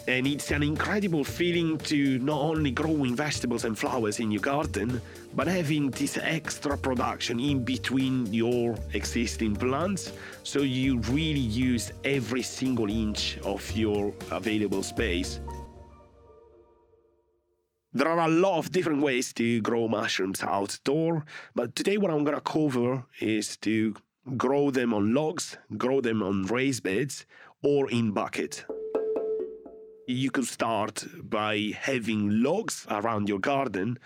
And 0.06 0.26
it's 0.26 0.50
an 0.50 0.62
incredible 0.62 1.24
feeling 1.24 1.76
to 1.92 2.18
not 2.20 2.40
only 2.40 2.70
growing 2.70 3.14
vegetables 3.14 3.66
and 3.66 3.78
flowers 3.78 4.20
in 4.20 4.30
your 4.30 4.40
garden, 4.40 5.02
but 5.34 5.46
having 5.46 5.90
this 5.90 6.16
extra 6.16 6.78
production 6.78 7.38
in 7.38 7.64
between 7.64 8.32
your 8.32 8.74
existing 8.94 9.54
plants. 9.56 10.10
So 10.42 10.60
you 10.60 11.00
really 11.10 11.38
use 11.38 11.92
every 12.04 12.40
single 12.40 12.88
inch 12.88 13.36
of 13.44 13.70
your 13.72 14.14
available 14.30 14.82
space. 14.82 15.40
There 17.94 18.06
are 18.08 18.20
a 18.20 18.28
lot 18.28 18.58
of 18.58 18.70
different 18.70 19.00
ways 19.00 19.32
to 19.34 19.62
grow 19.62 19.88
mushrooms 19.88 20.42
outdoor, 20.42 21.24
but 21.54 21.74
today 21.74 21.96
what 21.96 22.10
I'm 22.10 22.22
gonna 22.22 22.42
cover 22.42 23.06
is 23.18 23.56
to 23.58 23.94
grow 24.36 24.70
them 24.70 24.92
on 24.92 25.14
logs, 25.14 25.56
grow 25.78 26.02
them 26.02 26.22
on 26.22 26.42
raised 26.44 26.82
beds, 26.82 27.24
or 27.62 27.90
in 27.90 28.12
bucket. 28.12 28.66
You 30.06 30.30
could 30.30 30.44
start 30.44 31.06
by 31.22 31.72
having 31.80 32.42
logs 32.42 32.86
around 32.90 33.26
your 33.26 33.38
garden, 33.38 33.98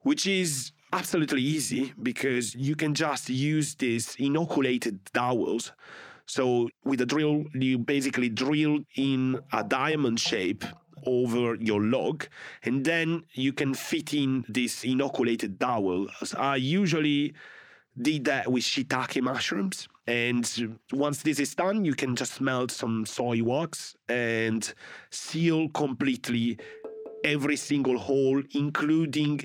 which 0.00 0.26
is 0.26 0.72
absolutely 0.92 1.42
easy 1.42 1.92
because 2.02 2.56
you 2.56 2.74
can 2.74 2.92
just 2.92 3.28
use 3.28 3.76
these 3.76 4.16
inoculated 4.16 5.04
dowels. 5.12 5.70
So 6.26 6.70
with 6.84 7.00
a 7.00 7.06
drill, 7.06 7.44
you 7.54 7.78
basically 7.78 8.30
drill 8.30 8.80
in 8.96 9.38
a 9.52 9.62
diamond 9.62 10.18
shape 10.18 10.64
over 11.06 11.54
your 11.56 11.80
log, 11.80 12.26
and 12.62 12.84
then 12.84 13.24
you 13.32 13.52
can 13.52 13.74
fit 13.74 14.12
in 14.12 14.44
this 14.48 14.84
inoculated 14.84 15.58
dowel. 15.58 16.08
I 16.36 16.56
usually 16.56 17.34
did 18.00 18.24
that 18.26 18.50
with 18.50 18.62
shiitake 18.62 19.22
mushrooms. 19.22 19.88
And 20.06 20.78
once 20.92 21.22
this 21.22 21.40
is 21.40 21.54
done, 21.54 21.84
you 21.84 21.94
can 21.94 22.14
just 22.14 22.40
melt 22.40 22.70
some 22.70 23.06
soy 23.06 23.42
wax 23.42 23.96
and 24.08 24.72
seal 25.10 25.68
completely 25.70 26.58
every 27.24 27.56
single 27.56 27.98
hole, 27.98 28.42
including 28.52 29.40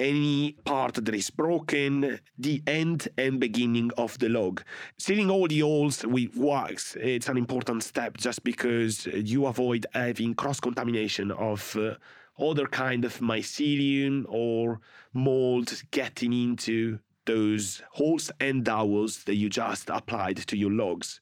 any 0.00 0.56
part 0.64 0.94
that 0.94 1.14
is 1.14 1.30
broken, 1.30 2.18
the 2.38 2.62
end 2.66 3.08
and 3.18 3.38
beginning 3.38 3.90
of 3.98 4.18
the 4.18 4.28
log. 4.28 4.62
Sealing 4.98 5.30
all 5.30 5.46
the 5.46 5.60
holes 5.60 6.04
with 6.04 6.34
wax, 6.36 6.96
it's 6.96 7.28
an 7.28 7.36
important 7.36 7.82
step 7.82 8.16
just 8.16 8.42
because 8.42 9.06
you 9.06 9.46
avoid 9.46 9.86
having 9.92 10.34
cross 10.34 10.58
contamination 10.58 11.30
of. 11.30 11.76
Uh, 11.76 11.94
other 12.40 12.66
kind 12.66 13.04
of 13.04 13.18
mycelium 13.18 14.24
or 14.26 14.80
mold 15.12 15.82
getting 15.90 16.32
into 16.32 16.98
those 17.26 17.82
holes 17.92 18.30
and 18.40 18.64
dowels 18.64 19.24
that 19.24 19.34
you 19.34 19.50
just 19.50 19.90
applied 19.90 20.38
to 20.38 20.56
your 20.56 20.70
logs. 20.70 21.20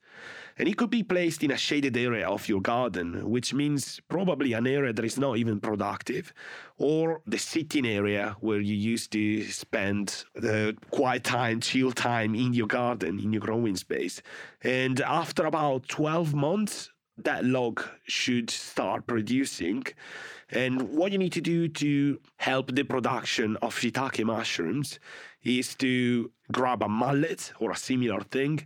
And 0.58 0.68
it 0.68 0.76
could 0.76 0.90
be 0.90 1.02
placed 1.02 1.44
in 1.44 1.50
a 1.50 1.56
shaded 1.56 1.96
area 1.96 2.28
of 2.28 2.48
your 2.48 2.60
garden, 2.60 3.30
which 3.30 3.54
means 3.54 4.00
probably 4.08 4.52
an 4.52 4.66
area 4.66 4.92
that 4.92 5.04
is 5.04 5.18
not 5.18 5.36
even 5.36 5.60
productive, 5.60 6.32
or 6.76 7.22
the 7.26 7.38
sitting 7.38 7.86
area 7.86 8.36
where 8.40 8.60
you 8.60 8.74
used 8.74 9.12
to 9.12 9.44
spend 9.44 10.24
uh, 10.36 10.40
the 10.40 10.76
quiet 10.90 11.24
time, 11.24 11.60
chill 11.60 11.92
time 11.92 12.34
in 12.34 12.54
your 12.54 12.66
garden, 12.66 13.20
in 13.20 13.32
your 13.32 13.40
growing 13.40 13.76
space. 13.76 14.20
And 14.62 15.00
after 15.00 15.46
about 15.46 15.88
12 15.88 16.34
months, 16.34 16.90
that 17.18 17.44
log 17.44 17.82
should 18.04 18.50
start 18.50 19.06
producing. 19.06 19.84
And 20.50 20.90
what 20.90 21.12
you 21.12 21.18
need 21.18 21.32
to 21.34 21.42
do 21.42 21.68
to 21.68 22.20
help 22.36 22.74
the 22.74 22.82
production 22.82 23.56
of 23.58 23.74
shiitake 23.74 24.24
mushrooms 24.24 24.98
is 25.42 25.74
to 25.76 26.30
grab 26.50 26.82
a 26.82 26.88
mallet 26.88 27.52
or 27.60 27.70
a 27.70 27.76
similar 27.76 28.20
thing 28.22 28.64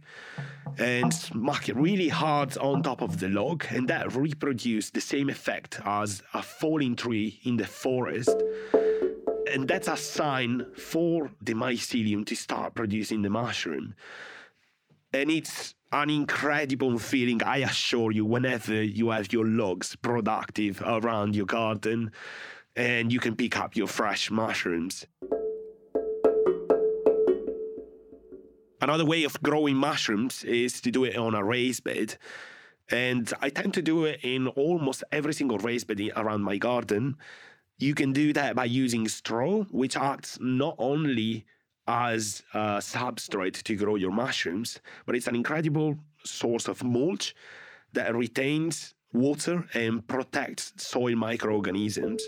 and 0.79 1.13
smack 1.13 1.69
it 1.69 1.77
really 1.77 2.09
hard 2.09 2.57
on 2.59 2.83
top 2.83 3.03
of 3.03 3.19
the 3.19 3.29
log, 3.29 3.65
and 3.71 3.89
that 3.89 4.15
reproduces 4.15 4.91
the 4.91 5.01
same 5.01 5.29
effect 5.29 5.81
as 5.85 6.23
a 6.35 6.43
falling 6.43 6.95
tree 6.97 7.41
in 7.43 7.57
the 7.57 7.67
forest. 7.67 8.31
And 9.53 9.69
that's 9.69 9.89
a 9.89 9.97
sign 9.97 10.67
for 10.77 11.31
the 11.43 11.53
mycelium 11.53 12.25
to 12.27 12.35
start 12.37 12.75
producing 12.75 13.23
the 13.23 13.31
mushroom. 13.31 13.95
And 15.15 15.31
it's 15.31 15.75
an 15.93 16.09
incredible 16.09 16.99
feeling, 16.99 17.43
I 17.43 17.59
assure 17.59 18.13
you, 18.13 18.25
whenever 18.25 18.83
you 18.83 19.11
have 19.11 19.31
your 19.31 19.47
logs 19.47 19.95
productive 19.97 20.83
around 20.85 21.37
your 21.37 21.45
garden 21.45 22.13
and 22.75 23.13
you 23.13 23.21
can 23.21 23.37
pick 23.37 23.59
up 23.59 23.77
your 23.77 23.87
fresh 23.87 24.31
mushrooms. 24.31 25.07
Another 28.81 29.05
way 29.05 29.25
of 29.25 29.41
growing 29.43 29.77
mushrooms 29.77 30.45
is 30.45 30.81
to 30.81 30.91
do 30.91 31.05
it 31.05 31.17
on 31.17 31.35
a 31.35 31.45
raised 31.45 31.85
bed. 31.85 32.17
And 32.91 33.31
I 33.41 33.51
tend 33.51 33.75
to 33.75 33.83
do 33.83 34.07
it 34.07 34.21
in 34.23 34.49
almost 34.49 35.05
every 35.13 35.35
single 35.35 35.59
raised 35.59 35.87
bed 35.87 36.01
around 36.17 36.43
my 36.43 36.57
garden. 36.57 37.17
You 37.79 37.95
can 37.95 38.13
do 38.13 38.33
that 38.33 38.57
by 38.57 38.65
using 38.65 39.09
straw, 39.09 39.65
which 39.65 39.97
acts 39.97 40.39
not 40.41 40.75
only 40.79 41.45
as 41.87 42.43
a 42.55 42.79
substrate 42.79 43.63
to 43.63 43.75
grow 43.75 43.97
your 43.97 44.13
mushrooms, 44.13 44.81
but 45.07 45.17
it's 45.17 45.27
an 45.27 45.35
incredible 45.35 45.99
source 46.25 46.69
of 46.69 46.83
mulch 46.85 47.35
that 47.93 48.15
retains 48.15 48.95
water 49.13 49.67
and 49.75 50.07
protects 50.07 50.73
soil 50.77 51.17
microorganisms. 51.17 52.23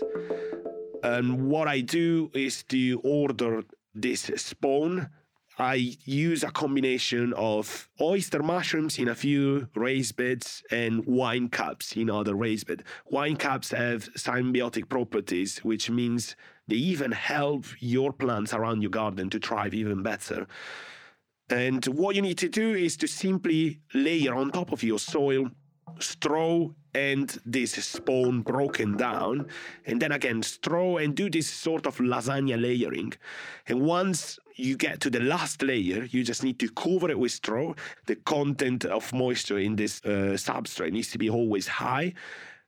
And 1.03 1.47
what 1.49 1.67
I 1.67 1.81
do 1.81 2.31
is 2.33 2.63
to 2.63 2.99
order 3.03 3.63
this 3.93 4.31
spawn 4.35 5.09
I 5.57 5.97
use 6.03 6.43
a 6.43 6.51
combination 6.51 7.33
of 7.33 7.89
oyster 8.01 8.43
mushrooms 8.43 8.99
in 8.99 9.07
a 9.07 9.15
few 9.15 9.69
raised 9.73 10.17
beds 10.17 10.63
and 10.69 11.05
wine 11.05 11.47
cups 11.47 11.95
in 11.95 12.09
other 12.09 12.35
raised 12.35 12.67
beds. 12.67 12.83
Wine 13.05 13.37
cups 13.37 13.71
have 13.71 14.11
symbiotic 14.15 14.89
properties, 14.89 15.59
which 15.59 15.89
means 15.89 16.35
they 16.67 16.75
even 16.75 17.11
help 17.13 17.65
your 17.79 18.11
plants 18.11 18.53
around 18.53 18.81
your 18.81 18.91
garden 18.91 19.29
to 19.29 19.39
thrive 19.39 19.73
even 19.73 20.03
better. 20.03 20.45
And 21.49 21.85
what 21.85 22.15
you 22.15 22.21
need 22.21 22.39
to 22.39 22.49
do 22.49 22.73
is 22.73 22.97
to 22.97 23.07
simply 23.07 23.79
layer 23.93 24.35
on 24.35 24.51
top 24.51 24.71
of 24.71 24.83
your 24.83 24.99
soil 24.99 25.51
straw 25.99 26.67
and 26.93 27.37
this 27.45 27.73
spawn 27.73 28.41
broken 28.41 28.97
down, 28.97 29.47
and 29.85 30.01
then 30.01 30.11
again 30.11 30.41
straw 30.41 30.97
and 30.97 31.15
do 31.15 31.29
this 31.29 31.49
sort 31.49 31.85
of 31.85 31.97
lasagna 31.97 32.59
layering. 32.59 33.13
And 33.67 33.81
once 33.81 34.39
you 34.55 34.77
get 34.77 34.99
to 35.01 35.09
the 35.09 35.19
last 35.19 35.61
layer, 35.61 36.05
you 36.05 36.23
just 36.23 36.43
need 36.43 36.59
to 36.59 36.69
cover 36.69 37.09
it 37.09 37.19
with 37.19 37.31
straw. 37.31 37.73
The 38.05 38.15
content 38.15 38.85
of 38.85 39.11
moisture 39.13 39.59
in 39.59 39.75
this 39.75 40.01
uh, 40.05 40.37
substrate 40.37 40.91
needs 40.91 41.11
to 41.11 41.17
be 41.17 41.29
always 41.29 41.67
high 41.67 42.13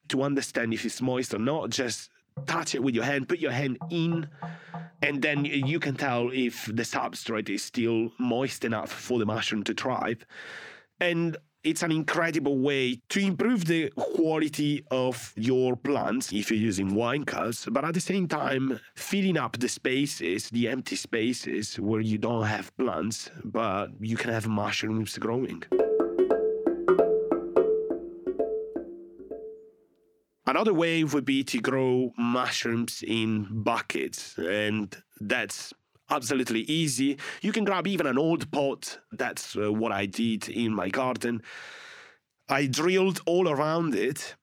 to 0.10 0.23
understand 0.23 0.73
if 0.73 0.86
it's 0.86 1.02
moist 1.02 1.34
or 1.34 1.39
not. 1.39 1.69
Just 1.69 2.10
touch 2.45 2.76
it 2.76 2.84
with 2.84 2.95
your 2.95 3.04
hand, 3.04 3.28
put 3.28 3.39
your 3.39 3.52
hand 3.52 3.78
in, 3.89 4.28
and 5.02 5.21
then 5.21 5.45
you 5.45 5.80
can 5.80 5.95
tell 5.95 6.30
if 6.32 6.65
the 6.65 6.84
substrate 6.84 7.50
is 7.50 7.63
still 7.63 8.12
moist 8.19 8.63
enough 8.63 8.91
for 8.91 9.19
the 9.19 9.26
mushroom 9.26 9.63
to 9.63 9.73
thrive. 9.73 10.26
And 11.00 11.38
it's 11.67 11.84
an 11.84 11.91
incredible 11.91 12.58
way 12.60 12.97
to 13.10 13.19
improve 13.19 13.65
the 13.65 13.89
quality 13.97 14.86
of 14.89 15.34
your 15.36 15.75
plants 15.75 16.32
if 16.32 16.49
you're 16.49 16.58
using 16.58 16.95
wine 16.95 17.25
cups, 17.25 17.67
but 17.69 17.84
at 17.84 17.93
the 17.93 17.99
same 17.99 18.25
time, 18.25 18.80
filling 18.95 19.38
up 19.38 19.60
the 19.60 19.67
spaces, 19.67 20.49
the 20.51 20.69
empty 20.69 20.95
spaces 20.95 21.75
where 21.77 21.99
you 21.99 22.17
don't 22.17 22.45
have 22.45 22.75
plants, 22.77 23.30
but 23.43 23.88
you 23.99 24.15
can 24.15 24.32
have 24.32 24.47
mushrooms 24.47 25.17
growing. 25.17 25.62
Another 30.45 30.73
way 30.73 31.03
would 31.03 31.25
be 31.25 31.43
to 31.43 31.60
grow 31.60 32.13
mushrooms 32.17 33.03
in 33.06 33.45
buckets, 33.51 34.38
and 34.38 34.95
that's 35.19 35.73
absolutely 36.09 36.61
easy. 36.61 37.17
You 37.41 37.51
can 37.51 37.63
grab 37.63 37.87
even 37.87 38.07
an 38.07 38.17
old 38.17 38.51
pot. 38.51 38.99
That's 39.11 39.55
uh, 39.55 39.71
what 39.71 39.91
I 39.91 40.05
did 40.05 40.49
in 40.49 40.73
my 40.73 40.89
garden. 40.89 41.41
I 42.49 42.67
drilled 42.67 43.21
all 43.25 43.49
around 43.49 43.93
it 43.95 44.35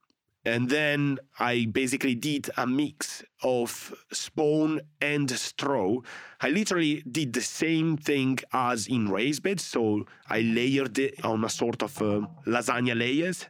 and 0.45 0.69
then 0.69 1.19
I 1.39 1.67
basically 1.73 2.15
did 2.15 2.51
a 2.57 2.67
mix 2.67 3.25
of 3.43 3.95
spawn 4.13 4.83
and 5.01 5.31
straw. 5.31 6.01
I 6.41 6.51
literally 6.51 7.03
did 7.11 7.33
the 7.33 7.41
same 7.41 7.97
thing 7.97 8.39
as 8.53 8.87
in 8.87 9.09
raised 9.09 9.43
beds. 9.43 9.65
So 9.65 10.05
I 10.29 10.41
layered 10.41 10.99
it 10.99 11.25
on 11.25 11.45
a 11.45 11.49
sort 11.49 11.83
of 11.83 12.01
uh, 12.03 12.27
lasagna 12.47 12.97
layers. 12.99 13.47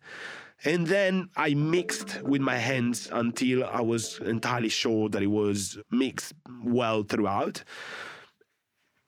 And 0.64 0.86
then 0.86 1.28
I 1.36 1.54
mixed 1.54 2.22
with 2.22 2.40
my 2.40 2.56
hands 2.56 3.08
until 3.12 3.64
I 3.64 3.82
was 3.82 4.18
entirely 4.20 4.70
sure 4.70 5.08
that 5.10 5.22
it 5.22 5.26
was 5.26 5.78
mixed 5.90 6.32
well 6.64 7.02
throughout. 7.02 7.62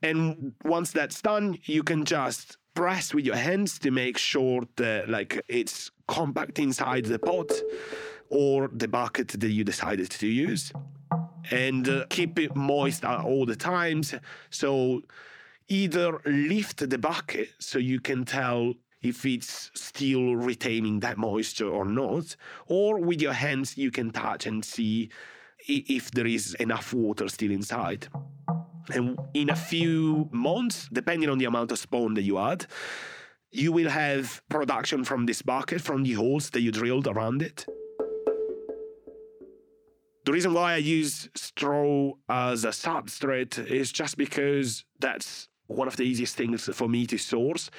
And 0.03 0.53
once 0.65 0.93
that's 0.93 1.23
done, 1.23 1.59
you 1.65 1.83
can 1.83 2.05
just 2.05 2.59
press 2.75 3.15
with 3.15 3.25
your 3.25 3.37
hands 3.37 3.79
to 3.79 3.91
make 3.91 4.19
sure 4.19 4.63
that 4.77 5.09
like 5.09 5.43
it's 5.49 5.91
compact 6.07 6.59
inside 6.59 7.07
the 7.07 7.19
pot 7.19 7.51
or 8.29 8.69
the 8.73 8.87
bucket 8.87 9.29
that 9.29 9.49
you 9.49 9.65
decided 9.65 10.11
to 10.11 10.27
use 10.27 10.73
and 11.51 11.89
uh, 11.89 12.05
keep 12.11 12.39
it 12.39 12.55
moist 12.55 13.05
all 13.05 13.47
the 13.47 13.57
times 13.57 14.15
so 14.51 15.01
either 15.69 16.21
lift 16.27 16.89
the 16.91 16.99
bucket 16.99 17.49
so 17.59 17.79
you 17.79 17.99
can 17.99 18.25
tell 18.25 18.75
if 19.07 19.25
it's 19.25 19.71
still 19.75 20.37
retaining 20.37 21.01
that 21.01 21.17
moisture 21.17 21.69
or 21.69 21.85
not, 21.85 22.37
or 22.67 22.99
with 22.99 23.23
your 23.23 23.33
hands 23.33 23.77
you 23.79 23.91
can 23.91 24.11
touch 24.11 24.47
and 24.47 24.65
see 24.65 25.11
if 25.69 26.11
there 26.11 26.27
is 26.27 26.55
enough 26.55 26.93
water 26.93 27.29
still 27.29 27.51
inside. 27.51 28.09
And 28.91 29.19
in 29.35 29.51
a 29.51 29.57
few 29.57 30.29
months, 30.31 30.89
depending 30.93 31.29
on 31.29 31.39
the 31.39 31.47
amount 31.47 31.73
of 31.73 31.79
spawn 31.79 32.15
that 32.15 32.23
you 32.23 32.39
add, 32.39 32.67
you 33.51 33.73
will 33.73 33.89
have 33.89 34.43
production 34.49 35.03
from 35.05 35.27
this 35.27 35.43
bucket, 35.43 35.81
from 35.81 36.03
the 36.05 36.13
holes 36.13 36.51
that 36.51 36.61
you 36.61 36.71
drilled 36.71 37.07
around 37.07 37.43
it. 37.43 37.67
The 40.25 40.33
reason 40.33 40.55
why 40.55 40.75
I 40.75 40.79
use 40.79 41.29
straw 41.35 42.13
as 42.29 42.65
a 42.65 42.69
substrate 42.71 43.65
is 43.71 43.93
just 43.93 44.17
because 44.17 44.85
that's 44.99 45.49
one 45.69 45.89
of 45.89 45.97
the 45.97 46.03
easiest 46.03 46.37
things 46.37 46.69
for 46.75 46.89
me 46.89 47.07
to 47.07 47.19
source. 47.19 47.71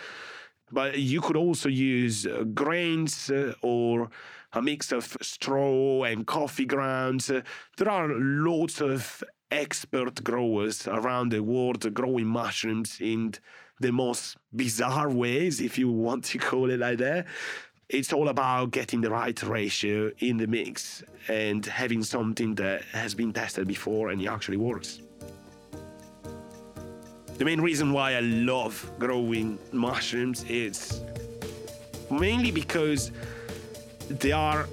But 0.71 0.97
you 0.99 1.21
could 1.21 1.37
also 1.37 1.69
use 1.69 2.25
uh, 2.25 2.43
grains 2.53 3.29
uh, 3.29 3.53
or 3.61 4.09
a 4.53 4.61
mix 4.61 4.91
of 4.91 5.17
straw 5.21 6.03
and 6.03 6.27
coffee 6.27 6.65
grounds. 6.65 7.29
Uh, 7.29 7.41
there 7.77 7.89
are 7.89 8.09
lots 8.09 8.81
of 8.81 9.23
expert 9.51 10.23
growers 10.23 10.87
around 10.87 11.31
the 11.31 11.41
world 11.41 11.93
growing 11.93 12.25
mushrooms 12.25 12.97
in 12.99 13.33
the 13.79 13.91
most 13.91 14.37
bizarre 14.55 15.09
ways, 15.09 15.61
if 15.61 15.77
you 15.77 15.89
want 15.89 16.25
to 16.25 16.37
call 16.37 16.69
it 16.69 16.79
like 16.79 16.97
that. 16.97 17.25
It's 17.89 18.11
all 18.11 18.27
about 18.27 18.71
getting 18.71 18.99
the 18.99 19.09
right 19.09 19.41
ratio 19.43 20.11
in 20.19 20.37
the 20.37 20.47
mix 20.47 21.03
and 21.29 21.65
having 21.65 22.03
something 22.03 22.55
that 22.55 22.81
has 22.91 23.15
been 23.15 23.31
tested 23.31 23.67
before 23.67 24.09
and 24.09 24.21
it 24.21 24.27
actually 24.27 24.57
works. 24.57 24.99
The 27.37 27.45
main 27.45 27.61
reason 27.61 27.93
why 27.93 28.15
I 28.15 28.21
love 28.21 28.91
growing 28.97 29.59
mushrooms 29.71 30.43
is 30.49 31.01
mainly 32.09 32.49
because 32.49 33.11
they 34.09 34.31
are 34.31 34.65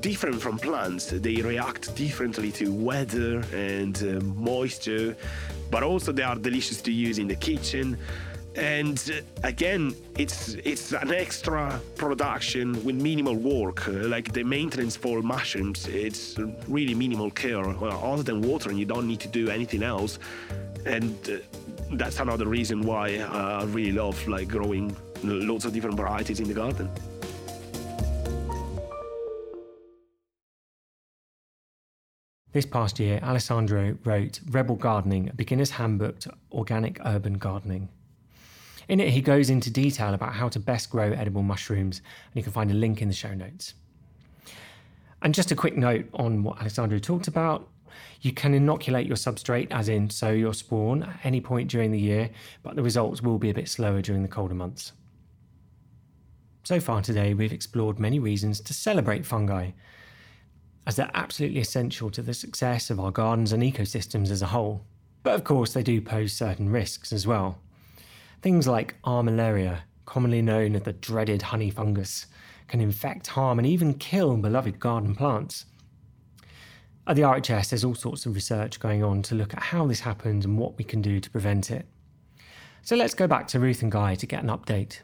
different 0.00 0.40
from 0.40 0.58
plants. 0.58 1.06
They 1.06 1.36
react 1.42 1.96
differently 1.96 2.52
to 2.52 2.72
weather 2.72 3.42
and 3.52 3.96
uh, 4.02 4.24
moisture, 4.24 5.16
but 5.72 5.82
also 5.82 6.12
they 6.12 6.22
are 6.22 6.36
delicious 6.36 6.80
to 6.82 6.92
use 6.92 7.18
in 7.18 7.26
the 7.26 7.36
kitchen. 7.36 7.98
and 8.56 9.10
uh, 9.10 9.48
again 9.48 9.94
it's 10.16 10.54
it's 10.64 10.92
an 10.92 11.12
extra 11.12 11.80
production 11.96 12.72
with 12.84 12.94
minimal 12.94 13.34
work 13.34 13.88
uh, 13.88 13.92
like 14.14 14.32
the 14.32 14.44
maintenance 14.44 14.94
for 14.96 15.22
mushrooms 15.22 15.88
it's 15.88 16.38
really 16.68 16.94
minimal 16.94 17.30
care 17.32 17.66
well, 17.82 18.00
other 18.12 18.22
than 18.22 18.40
watering 18.42 18.78
you 18.78 18.84
don't 18.84 19.08
need 19.08 19.18
to 19.18 19.28
do 19.28 19.48
anything 19.50 19.82
else 19.82 20.20
and 20.86 21.16
uh, 21.28 21.38
that's 21.96 22.20
another 22.20 22.46
reason 22.46 22.82
why 22.82 23.18
uh, 23.18 23.60
i 23.60 23.64
really 23.64 23.92
love 23.92 24.26
like 24.28 24.48
growing 24.48 24.94
lots 25.22 25.64
of 25.64 25.72
different 25.72 25.96
varieties 25.96 26.40
in 26.40 26.48
the 26.48 26.54
garden 26.54 26.88
This 32.54 32.64
past 32.64 33.00
year, 33.00 33.18
Alessandro 33.20 33.98
wrote 34.04 34.38
Rebel 34.48 34.76
Gardening, 34.76 35.28
a 35.28 35.34
beginner's 35.34 35.72
handbook 35.72 36.20
to 36.20 36.32
organic 36.52 37.00
urban 37.04 37.36
gardening. 37.36 37.88
In 38.88 39.00
it, 39.00 39.08
he 39.08 39.22
goes 39.22 39.50
into 39.50 39.70
detail 39.70 40.14
about 40.14 40.34
how 40.34 40.48
to 40.50 40.60
best 40.60 40.88
grow 40.88 41.10
edible 41.10 41.42
mushrooms, 41.42 41.98
and 41.98 42.36
you 42.36 42.44
can 42.44 42.52
find 42.52 42.70
a 42.70 42.74
link 42.74 43.02
in 43.02 43.08
the 43.08 43.14
show 43.14 43.34
notes. 43.34 43.74
And 45.20 45.34
just 45.34 45.50
a 45.50 45.56
quick 45.56 45.76
note 45.76 46.06
on 46.14 46.44
what 46.44 46.60
Alessandro 46.60 47.00
talked 47.00 47.26
about. 47.26 47.68
You 48.20 48.32
can 48.32 48.54
inoculate 48.54 49.06
your 49.06 49.16
substrate, 49.16 49.68
as 49.70 49.88
in 49.88 50.10
sow 50.10 50.30
your 50.30 50.54
spawn, 50.54 51.02
at 51.04 51.20
any 51.24 51.40
point 51.40 51.70
during 51.70 51.90
the 51.90 52.00
year, 52.00 52.30
but 52.62 52.76
the 52.76 52.82
results 52.82 53.22
will 53.22 53.38
be 53.38 53.50
a 53.50 53.54
bit 53.54 53.68
slower 53.68 54.02
during 54.02 54.22
the 54.22 54.28
colder 54.28 54.54
months. 54.54 54.92
So 56.64 56.80
far 56.80 57.02
today, 57.02 57.34
we've 57.34 57.52
explored 57.52 57.98
many 57.98 58.18
reasons 58.18 58.60
to 58.60 58.72
celebrate 58.72 59.26
fungi, 59.26 59.72
as 60.86 60.96
they're 60.96 61.10
absolutely 61.14 61.60
essential 61.60 62.10
to 62.10 62.22
the 62.22 62.34
success 62.34 62.90
of 62.90 62.98
our 63.00 63.10
gardens 63.10 63.52
and 63.52 63.62
ecosystems 63.62 64.30
as 64.30 64.42
a 64.42 64.46
whole. 64.46 64.84
But 65.22 65.34
of 65.34 65.44
course, 65.44 65.72
they 65.72 65.82
do 65.82 66.00
pose 66.00 66.32
certain 66.32 66.70
risks 66.70 67.12
as 67.12 67.26
well. 67.26 67.58
Things 68.42 68.66
like 68.66 69.00
armillaria, 69.04 69.80
commonly 70.04 70.42
known 70.42 70.76
as 70.76 70.82
the 70.82 70.92
dreaded 70.92 71.42
honey 71.42 71.70
fungus, 71.70 72.26
can 72.68 72.80
infect, 72.80 73.28
harm, 73.28 73.58
and 73.58 73.66
even 73.66 73.94
kill 73.94 74.36
beloved 74.36 74.78
garden 74.80 75.14
plants. 75.14 75.66
At 77.06 77.16
the 77.16 77.22
RHS, 77.22 77.68
there's 77.68 77.84
all 77.84 77.94
sorts 77.94 78.24
of 78.24 78.34
research 78.34 78.80
going 78.80 79.04
on 79.04 79.20
to 79.22 79.34
look 79.34 79.52
at 79.52 79.62
how 79.62 79.86
this 79.86 80.00
happens 80.00 80.46
and 80.46 80.56
what 80.56 80.78
we 80.78 80.84
can 80.84 81.02
do 81.02 81.20
to 81.20 81.30
prevent 81.30 81.70
it. 81.70 81.86
So 82.80 82.96
let's 82.96 83.12
go 83.12 83.26
back 83.26 83.46
to 83.48 83.60
Ruth 83.60 83.82
and 83.82 83.92
Guy 83.92 84.14
to 84.14 84.26
get 84.26 84.42
an 84.42 84.48
update. 84.48 85.00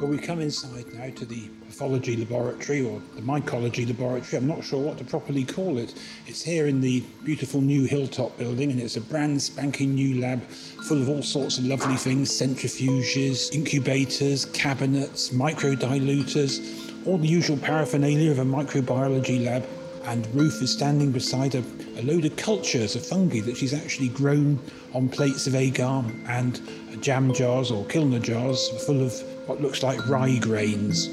Well, 0.00 0.08
we 0.08 0.18
come 0.18 0.40
inside 0.40 0.86
now 0.94 1.10
to 1.10 1.24
the 1.24 1.48
pathology 1.66 2.16
laboratory 2.16 2.86
or 2.86 3.02
the 3.16 3.22
mycology 3.22 3.84
laboratory. 3.84 4.40
I'm 4.40 4.46
not 4.46 4.62
sure 4.62 4.80
what 4.80 4.96
to 4.98 5.04
properly 5.04 5.42
call 5.42 5.78
it. 5.78 5.92
It's 6.28 6.40
here 6.40 6.68
in 6.68 6.80
the 6.80 7.00
beautiful 7.24 7.60
new 7.60 7.84
Hilltop 7.84 8.38
building, 8.38 8.70
and 8.70 8.80
it's 8.80 8.96
a 8.96 9.00
brand 9.00 9.42
spanking 9.42 9.96
new 9.96 10.20
lab 10.20 10.40
full 10.42 11.02
of 11.02 11.08
all 11.08 11.22
sorts 11.22 11.58
of 11.58 11.64
lovely 11.64 11.96
things 11.96 12.30
centrifuges, 12.30 13.52
incubators, 13.52 14.44
cabinets, 14.44 15.30
microdiluters, 15.30 16.87
all 17.08 17.16
the 17.16 17.26
usual 17.26 17.56
paraphernalia 17.56 18.30
of 18.30 18.38
a 18.38 18.44
microbiology 18.44 19.42
lab. 19.42 19.66
And 20.04 20.26
Ruth 20.34 20.62
is 20.62 20.70
standing 20.70 21.10
beside 21.10 21.54
a, 21.54 21.64
a 21.96 22.02
load 22.02 22.26
of 22.26 22.36
cultures 22.36 22.96
of 22.96 23.04
fungi 23.04 23.40
that 23.40 23.56
she's 23.56 23.72
actually 23.72 24.08
grown 24.08 24.58
on 24.92 25.08
plates 25.08 25.46
of 25.46 25.54
agar 25.54 26.04
and 26.26 26.60
jam 27.00 27.32
jars 27.32 27.70
or 27.70 27.84
kilner 27.86 28.20
jars 28.20 28.68
full 28.84 29.02
of 29.02 29.12
what 29.48 29.62
looks 29.62 29.82
like 29.82 30.06
rye 30.06 30.38
grains. 30.38 31.06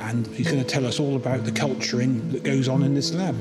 And 0.00 0.26
he's 0.28 0.50
going 0.50 0.64
to 0.64 0.68
tell 0.68 0.86
us 0.86 0.98
all 0.98 1.14
about 1.14 1.44
the 1.44 1.52
culturing 1.52 2.32
that 2.32 2.42
goes 2.42 2.66
on 2.66 2.82
in 2.82 2.94
this 2.94 3.12
lab. 3.12 3.36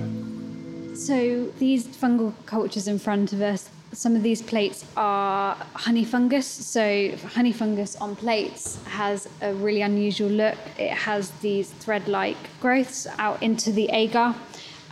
So, 0.98 1.46
these 1.58 1.88
fungal 1.88 2.34
cultures 2.46 2.88
in 2.88 3.00
front 3.00 3.32
of 3.32 3.42
us, 3.42 3.70
some 3.94 4.16
of 4.16 4.24
these 4.24 4.42
plates 4.42 4.86
are 4.98 5.56
honey 5.74 6.04
fungus. 6.04 6.48
So, 6.48 7.16
honey 7.30 7.52
fungus 7.52 7.96
on 7.98 8.16
plates 8.16 8.84
has 8.86 9.28
a 9.42 9.54
really 9.54 9.82
unusual 9.82 10.30
look. 10.30 10.58
It 10.78 10.92
has 10.92 11.30
these 11.42 11.70
thread 11.70 12.08
like 12.08 12.38
growths 12.60 13.08
out 13.18 13.42
into 13.42 13.72
the 13.72 13.90
agar. 13.90 14.36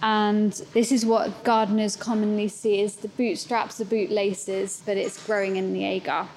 And 0.04 0.52
this 0.74 0.92
is 0.92 1.06
what 1.06 1.44
gardeners 1.44 1.96
commonly 1.96 2.48
see 2.48 2.82
is 2.82 2.96
the 2.96 3.08
bootstraps, 3.10 3.78
the 3.78 3.86
bootlaces, 3.86 4.82
but 4.86 4.98
it's 4.98 5.24
growing 5.26 5.58
in 5.58 5.74
the 5.74 5.84
agar. 5.84 6.28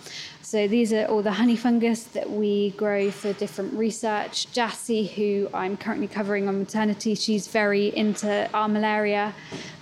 So 0.54 0.68
these 0.68 0.92
are 0.92 1.04
all 1.06 1.20
the 1.20 1.32
honey 1.32 1.56
fungus 1.56 2.04
that 2.04 2.30
we 2.30 2.70
grow 2.76 3.10
for 3.10 3.32
different 3.32 3.74
research. 3.74 4.52
Jassy, 4.52 5.04
who 5.04 5.48
I'm 5.52 5.76
currently 5.76 6.06
covering 6.06 6.46
on 6.46 6.60
maternity, 6.60 7.16
she's 7.16 7.48
very 7.48 7.88
into 7.96 8.48
armillaria 8.54 9.32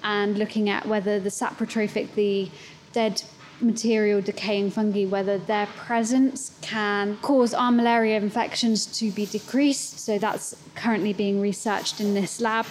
and 0.02 0.38
looking 0.38 0.70
at 0.70 0.86
whether 0.86 1.20
the 1.20 1.28
saprotrophic, 1.28 2.14
the 2.14 2.48
dead 2.92 3.22
material 3.60 4.22
decaying 4.22 4.70
fungi, 4.70 5.04
whether 5.04 5.36
their 5.36 5.66
presence 5.66 6.56
can 6.62 7.18
cause 7.18 7.52
armillaria 7.52 8.16
infections 8.16 8.86
to 8.98 9.10
be 9.10 9.26
decreased. 9.26 9.98
So 9.98 10.18
that's 10.18 10.56
currently 10.74 11.12
being 11.12 11.38
researched 11.38 12.00
in 12.00 12.14
this 12.14 12.40
lab. 12.40 12.64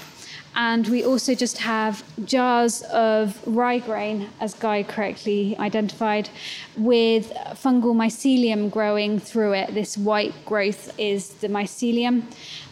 And 0.56 0.88
we 0.88 1.04
also 1.06 1.34
just 1.34 1.60
have 1.60 2.04
jars 2.26 2.82
of 2.84 3.42
rye 3.48 3.80
grain, 3.80 4.30
as 4.42 4.54
Guy 4.54 4.84
correctly 4.84 5.56
identified, 5.58 6.30
with 6.76 7.32
fungal 7.54 7.96
mycelium 7.96 8.70
growing 8.70 9.20
through 9.20 9.54
it. 9.54 9.74
This 9.74 9.98
white 9.98 10.34
growth 10.46 10.94
is 11.00 11.30
the 11.36 11.48
mycelium. 11.48 12.24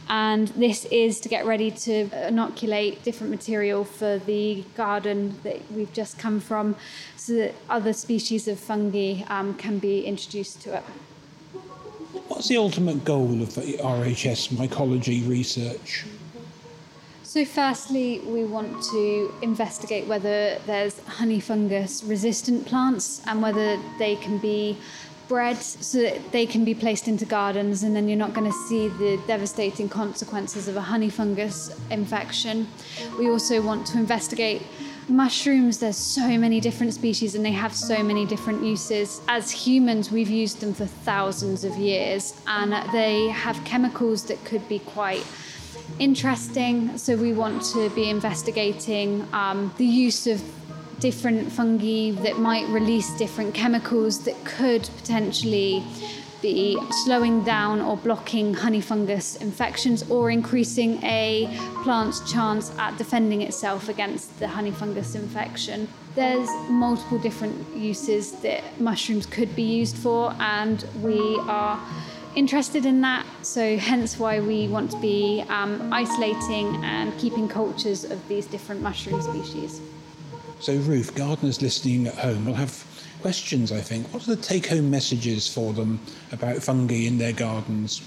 And 0.10 0.48
this 0.50 0.86
is 0.86 1.20
to 1.22 1.30
get 1.30 1.46
ready 1.46 1.70
to 1.72 2.28
inoculate 2.28 3.04
different 3.04 3.30
material 3.30 3.84
for 3.84 4.18
the 4.18 4.64
garden 4.76 5.40
that 5.44 5.60
we've 5.72 5.94
just 5.94 6.18
come 6.18 6.40
from 6.40 6.76
so 7.16 7.34
that 7.36 7.56
other 7.70 7.94
species 7.94 8.48
of 8.48 8.60
fungi 8.60 9.24
um, 9.28 9.54
can 9.54 9.78
be 9.78 10.06
introduced 10.06 10.62
to 10.64 10.78
it. 10.78 10.84
What's 12.28 12.48
the 12.48 12.58
ultimate 12.58 13.06
goal 13.06 13.42
of 13.42 13.54
the 13.54 13.78
RHS 13.78 14.50
mycology 14.50 15.28
research? 15.30 16.06
So, 17.30 17.46
firstly, 17.46 18.22
we 18.22 18.44
want 18.44 18.82
to 18.86 19.32
investigate 19.44 20.08
whether 20.08 20.58
there's 20.66 21.00
honey 21.02 21.40
fungus 21.40 22.04
resistant 22.04 22.66
plants 22.66 23.22
and 23.28 23.40
whether 23.40 23.80
they 24.00 24.16
can 24.16 24.40
be 24.40 24.80
bred 25.28 25.58
so 25.58 26.02
that 26.02 26.32
they 26.32 26.48
can 26.48 26.66
be 26.66 26.74
placed 26.74 27.08
into 27.08 27.26
gardens 27.26 27.84
and 27.84 27.96
then 27.96 28.10
you're 28.10 28.18
not 28.18 28.34
going 28.34 28.52
to 28.52 28.58
see 28.68 28.88
the 28.88 29.22
devastating 29.28 29.88
consequences 29.88 30.68
of 30.68 30.76
a 30.76 30.82
honey 30.82 31.12
fungus 31.12 31.70
infection. 31.92 32.68
We 33.20 33.30
also 33.30 33.62
want 33.62 33.86
to 33.92 34.00
investigate 34.00 34.64
mushrooms 35.08 35.80
there's 35.80 35.98
so 35.98 36.36
many 36.36 36.60
different 36.60 36.94
species 36.96 37.36
and 37.36 37.46
they 37.46 37.52
have 37.52 37.76
so 37.76 38.02
many 38.02 38.26
different 38.26 38.64
uses 38.64 39.22
as 39.28 39.52
humans 39.52 40.12
we've 40.12 40.30
used 40.30 40.62
them 40.62 40.72
for 40.74 40.86
thousands 40.86 41.64
of 41.64 41.76
years 41.78 42.40
and 42.48 42.74
they 42.92 43.28
have 43.30 43.64
chemicals 43.66 44.24
that 44.26 44.44
could 44.46 44.68
be 44.70 44.80
quite 44.80 45.26
interesting. 46.00 46.98
So 46.98 47.16
we 47.16 47.34
want 47.34 47.64
to 47.74 47.90
be 47.92 48.10
investigating 48.10 49.28
um, 49.34 49.74
the 49.78 49.86
use 49.86 50.28
of 50.28 50.42
different 51.00 51.52
fungi 51.52 52.12
that 52.24 52.40
might 52.40 52.68
release 52.70 53.10
different 53.18 53.54
chemicals 53.54 54.24
that 54.26 54.36
could 54.46 54.90
potentially 54.98 55.84
be 56.42 56.78
slowing 57.04 57.44
down 57.44 57.82
or 57.82 57.98
blocking 57.98 58.54
honey 58.54 58.82
fungus 58.82 59.36
infections 59.38 60.10
or 60.10 60.30
increasing 60.32 61.02
a 61.04 61.48
plant's 61.84 62.32
chance 62.32 62.72
at 62.78 62.98
defending 62.98 63.42
itself 63.42 63.90
against 63.90 64.40
the 64.40 64.48
honey 64.48 64.72
fungus 64.72 65.16
infection. 65.16 65.88
There's 66.16 66.50
multiple 66.70 67.20
different 67.20 67.76
uses 67.76 68.32
that 68.42 68.64
mushrooms 68.80 69.26
could 69.26 69.54
be 69.56 69.64
used 69.64 69.98
for, 69.98 70.34
and 70.40 70.86
we 71.02 71.38
are 71.42 71.80
interested 72.36 72.86
in 72.86 73.02
that. 73.02 73.26
So, 73.42 73.78
hence 73.78 74.20
why 74.20 74.40
we 74.40 74.68
want 74.68 74.92
to 74.92 74.98
be 75.00 75.44
um, 75.50 75.92
isolating 75.92 76.84
and 76.84 77.18
keeping 77.18 77.48
cultures 77.48 78.04
of 78.04 78.28
these 78.28 78.46
different 78.46 78.82
mushroom 78.82 79.22
species. 79.22 79.82
So, 80.60 80.76
Ruth, 80.76 81.16
gardeners 81.16 81.62
listening 81.62 82.08
at 82.08 82.16
home 82.16 82.46
will 82.46 82.54
have 82.54 82.86
questions, 83.22 83.72
I 83.72 83.82
think. 83.82 84.14
What 84.14 84.28
are 84.28 84.36
the 84.36 84.42
take 84.42 84.68
home 84.68 84.90
messages 84.90 85.52
for 85.52 85.74
them 85.74 86.00
about 86.32 86.58
fungi 86.58 87.06
in 87.06 87.18
their 87.18 87.34
gardens? 87.34 88.02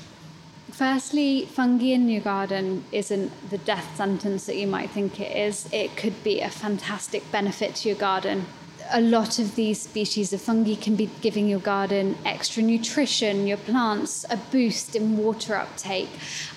Firstly, 0.71 1.45
fungi 1.47 1.93
in 1.93 2.09
your 2.09 2.23
garden 2.23 2.85
isn't 2.93 3.51
the 3.51 3.59
death 3.59 3.97
sentence 3.97 4.47
that 4.47 4.57
you 4.57 4.67
might 4.67 4.91
think 4.91 5.21
it 5.21 5.37
is. 5.37 5.69
It 5.73 5.97
could 5.97 6.25
be 6.25 6.41
a 6.41 6.49
fantastic 6.49 7.31
benefit 7.31 7.75
to 7.77 7.89
your 7.89 7.99
garden 7.99 8.47
a 8.93 9.01
lot 9.01 9.39
of 9.39 9.55
these 9.55 9.81
species 9.81 10.33
of 10.33 10.41
fungi 10.41 10.75
can 10.75 10.95
be 10.97 11.09
giving 11.23 11.49
your 11.49 11.59
garden 11.59 12.17
extra 12.27 12.63
nutrition, 12.63 13.47
your 13.47 13.57
plants 13.57 14.27
a 14.29 14.37
boost 14.37 14.95
in 14.95 15.17
water 15.17 15.55
uptake. 15.55 16.11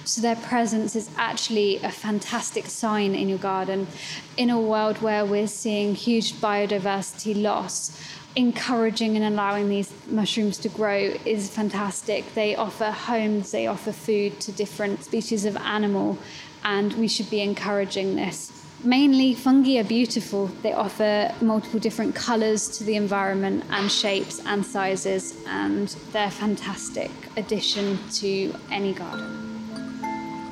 So 0.04 0.22
their 0.22 0.36
presence 0.36 0.96
is 0.96 1.10
actually 1.18 1.78
a 1.78 1.90
fantastic 1.90 2.66
sign 2.66 3.16
in 3.16 3.30
your 3.30 3.38
garden. 3.38 3.88
In 4.36 4.50
a 4.50 4.60
world 4.60 5.02
where 5.02 5.26
we're 5.26 5.48
seeing 5.48 5.96
huge 5.96 6.34
biodiversity 6.34 7.42
loss, 7.42 7.98
encouraging 8.36 9.16
and 9.16 9.24
allowing 9.26 9.70
these 9.70 9.94
mushrooms 10.08 10.58
to 10.58 10.70
grow 10.70 11.14
is 11.26 11.50
fantastic. 11.50 12.34
They 12.34 12.56
offer 12.56 12.92
homes, 12.92 13.52
they 13.52 13.68
offer 13.68 13.94
food 13.94 14.42
to 14.42 14.52
different 14.52 15.06
species 15.06 15.46
of 15.46 15.56
animal, 15.58 16.18
and 16.66 16.94
we 16.96 17.08
should 17.08 17.30
be 17.30 17.40
encouraging 17.40 18.18
this 18.18 18.55
Mainly, 18.84 19.34
fungi 19.34 19.80
are 19.80 19.84
beautiful. 19.84 20.48
They 20.62 20.74
offer 20.74 21.34
multiple 21.42 21.80
different 21.80 22.14
colours 22.14 22.68
to 22.78 22.84
the 22.84 22.96
environment 22.96 23.64
and 23.72 23.92
shapes 23.92 24.42
and 24.46 24.64
sizes, 24.64 25.36
and 25.48 25.88
they're 26.12 26.28
a 26.28 26.32
fantastic 26.32 27.10
addition 27.36 27.98
to 28.14 28.54
any 28.72 28.94
garden. 28.94 29.54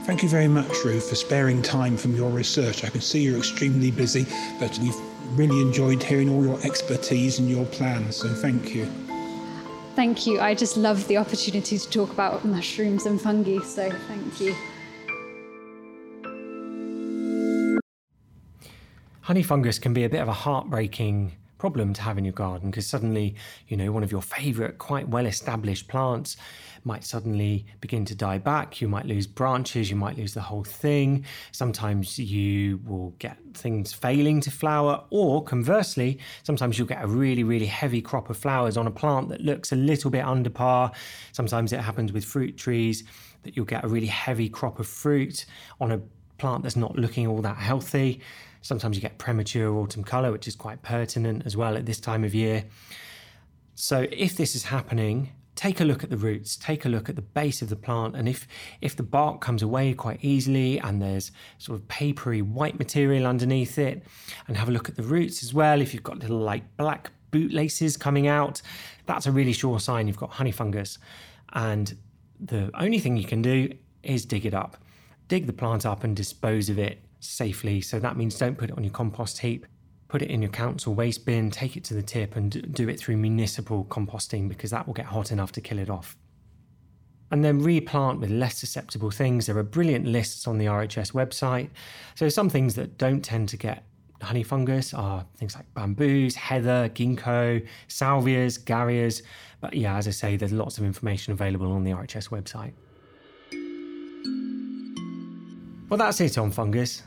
Thank 0.06 0.24
you 0.24 0.30
very 0.30 0.48
much, 0.48 0.84
Ruth, 0.84 1.10
for 1.10 1.16
sparing 1.16 1.62
time 1.62 1.96
from 1.96 2.16
your 2.16 2.30
research. 2.30 2.84
I 2.84 2.90
can 2.90 3.02
see 3.02 3.22
you're 3.22 3.38
extremely 3.38 3.92
busy, 3.92 4.26
but 4.60 4.78
we've 4.80 4.96
really 5.38 5.62
enjoyed 5.62 6.02
hearing 6.02 6.30
all 6.30 6.44
your 6.44 6.60
expertise 6.66 7.40
and 7.40 7.50
your 7.50 7.66
plans, 7.68 8.18
so 8.18 8.28
thank 8.30 8.74
you. 8.74 8.86
Thank 9.96 10.26
you. 10.26 10.42
I 10.42 10.56
just 10.56 10.76
love 10.76 11.08
the 11.08 11.18
opportunity 11.18 11.78
to 11.78 11.90
talk 11.90 12.12
about 12.12 12.44
mushrooms 12.44 13.06
and 13.06 13.22
fungi, 13.22 13.60
so 13.60 13.90
thank 14.08 14.42
you. 14.42 14.56
Honey 19.24 19.42
fungus 19.42 19.80
can 19.80 19.94
be 19.94 20.04
a 20.04 20.10
bit 20.10 20.22
of 20.22 20.28
a 20.28 20.34
heartbreaking 20.34 21.32
problem 21.58 21.94
to 21.94 22.02
have 22.02 22.18
in 22.18 22.26
your 22.26 22.34
garden 22.34 22.70
because 22.70 22.86
suddenly, 22.86 23.34
you 23.70 23.78
know, 23.78 23.90
one 23.90 24.04
of 24.04 24.12
your 24.12 24.22
favorite, 24.22 24.78
quite 24.78 25.08
well 25.08 25.26
established 25.26 25.88
plants 25.88 26.36
might 26.84 27.06
suddenly 27.06 27.66
begin 27.80 28.04
to 28.04 28.14
die 28.14 28.38
back. 28.38 28.82
You 28.82 28.90
might 28.90 29.06
lose 29.06 29.26
branches, 29.26 29.90
you 29.90 29.96
might 29.96 30.18
lose 30.18 30.34
the 30.34 30.42
whole 30.42 30.66
thing. 30.66 31.24
Sometimes 31.54 32.20
you 32.20 32.82
will 32.86 33.12
get 33.20 33.38
things 33.54 33.94
failing 33.94 34.42
to 34.42 34.52
flower, 34.52 35.06
or 35.10 35.42
conversely, 35.42 36.20
sometimes 36.44 36.78
you'll 36.78 36.90
get 36.90 37.02
a 37.02 37.08
really, 37.08 37.46
really 37.46 37.66
heavy 37.66 38.02
crop 38.02 38.30
of 38.30 38.36
flowers 38.36 38.76
on 38.76 38.88
a 38.88 38.92
plant 38.92 39.30
that 39.30 39.40
looks 39.40 39.72
a 39.72 39.78
little 39.78 40.12
bit 40.12 40.26
under 40.26 40.50
par. 40.50 40.92
Sometimes 41.32 41.72
it 41.72 41.80
happens 41.80 42.12
with 42.12 42.26
fruit 42.26 42.58
trees 42.58 43.06
that 43.44 43.56
you'll 43.56 43.66
get 43.66 43.86
a 43.86 43.88
really 43.88 44.08
heavy 44.08 44.50
crop 44.50 44.80
of 44.80 44.88
fruit 44.88 45.46
on 45.80 45.94
a 45.94 46.02
plant 46.38 46.64
that's 46.64 46.76
not 46.76 46.98
looking 46.98 47.26
all 47.26 47.42
that 47.42 47.56
healthy. 47.56 48.20
Sometimes 48.64 48.96
you 48.96 49.02
get 49.02 49.18
premature 49.18 49.76
autumn 49.76 50.06
colour, 50.06 50.32
which 50.32 50.48
is 50.48 50.56
quite 50.56 50.82
pertinent 50.82 51.44
as 51.46 51.56
well 51.56 51.76
at 51.76 51.86
this 51.86 52.00
time 52.00 52.24
of 52.24 52.34
year. 52.34 52.64
So 53.76 54.08
if 54.10 54.38
this 54.38 54.56
is 54.56 54.64
happening, 54.64 55.34
take 55.56 55.82
a 55.82 55.84
look 55.84 56.02
at 56.02 56.10
the 56.10 56.18
roots, 56.18 56.56
take 56.56 56.86
a 56.86 56.90
look 56.90 57.10
at 57.10 57.18
the 57.18 57.22
base 57.22 57.62
of 57.62 57.68
the 57.68 57.76
plant, 57.76 58.16
and 58.16 58.28
if 58.30 58.48
if 58.80 58.96
the 58.96 59.04
bark 59.04 59.42
comes 59.42 59.62
away 59.62 59.94
quite 59.94 60.24
easily 60.24 60.80
and 60.80 61.02
there's 61.02 61.32
sort 61.58 61.78
of 61.78 61.86
papery 61.90 62.42
white 62.42 62.80
material 62.80 63.28
underneath 63.28 63.78
it, 63.78 64.02
and 64.48 64.56
have 64.56 64.70
a 64.70 64.72
look 64.72 64.88
at 64.88 64.96
the 64.96 65.04
roots 65.04 65.44
as 65.44 65.54
well. 65.54 65.82
If 65.82 65.94
you've 65.94 66.04
got 66.04 66.20
little 66.20 66.40
like 66.40 66.78
black 66.78 67.12
bootlaces 67.32 68.00
coming 68.00 68.28
out, 68.28 68.62
that's 69.08 69.26
a 69.26 69.32
really 69.32 69.54
sure 69.54 69.78
sign 69.82 70.08
you've 70.08 70.16
got 70.16 70.30
honey 70.30 70.52
fungus. 70.52 71.00
And 71.52 71.94
the 72.40 72.72
only 72.80 73.00
thing 73.00 73.18
you 73.18 73.26
can 73.26 73.42
do 73.42 73.74
is 74.04 74.26
dig 74.26 74.46
it 74.46 74.54
up. 74.54 74.78
Dig 75.28 75.48
the 75.48 75.54
plant 75.54 75.86
up 75.86 76.06
and 76.06 76.16
dispose 76.16 76.70
of 76.70 76.80
it 76.80 77.02
safely. 77.24 77.82
So 77.82 78.00
that 78.00 78.18
means 78.18 78.38
don't 78.38 78.58
put 78.58 78.70
it 78.70 78.78
on 78.78 78.84
your 78.84 78.94
compost 78.94 79.40
heap. 79.40 79.66
Put 80.08 80.22
it 80.22 80.30
in 80.30 80.42
your 80.42 80.52
council 80.52 80.94
waste 80.94 81.26
bin, 81.26 81.50
take 81.50 81.76
it 81.76 81.84
to 81.86 81.96
the 81.96 82.04
tip, 82.04 82.36
and 82.36 82.72
do 82.74 82.88
it 82.88 83.00
through 83.00 83.18
municipal 83.18 83.86
composting 83.86 84.48
because 84.48 84.70
that 84.70 84.86
will 84.86 84.94
get 84.94 85.06
hot 85.06 85.32
enough 85.32 85.52
to 85.54 85.62
kill 85.62 85.80
it 85.80 85.90
off. 85.90 86.16
And 87.32 87.44
then 87.44 87.60
replant 87.60 88.20
with 88.20 88.30
less 88.30 88.58
susceptible 88.58 89.10
things. 89.10 89.48
There 89.48 89.58
are 89.58 89.64
brilliant 89.64 90.06
lists 90.06 90.48
on 90.48 90.60
the 90.60 90.66
RHS 90.66 91.14
website. 91.14 91.70
So, 92.14 92.30
some 92.30 92.48
things 92.48 92.76
that 92.76 93.00
don't 93.00 93.22
tend 93.22 93.50
to 93.50 93.58
get 93.58 93.86
honey 94.24 94.44
fungus 94.44 94.94
are 94.94 95.26
things 95.38 95.56
like 95.56 95.72
bamboos, 95.74 96.36
heather, 96.36 96.90
ginkgo, 96.94 97.66
salvias, 97.88 98.64
garrias. 98.64 99.24
But 99.62 99.74
yeah, 99.74 99.98
as 99.98 100.08
I 100.08 100.12
say, 100.12 100.38
there's 100.38 100.52
lots 100.52 100.78
of 100.78 100.84
information 100.84 101.34
available 101.34 101.72
on 101.72 101.84
the 101.84 101.92
RHS 101.92 102.30
website. 102.30 102.74
Well, 105.90 105.98
that's 105.98 106.20
it 106.22 106.38
on 106.38 106.52
fungus. 106.52 107.04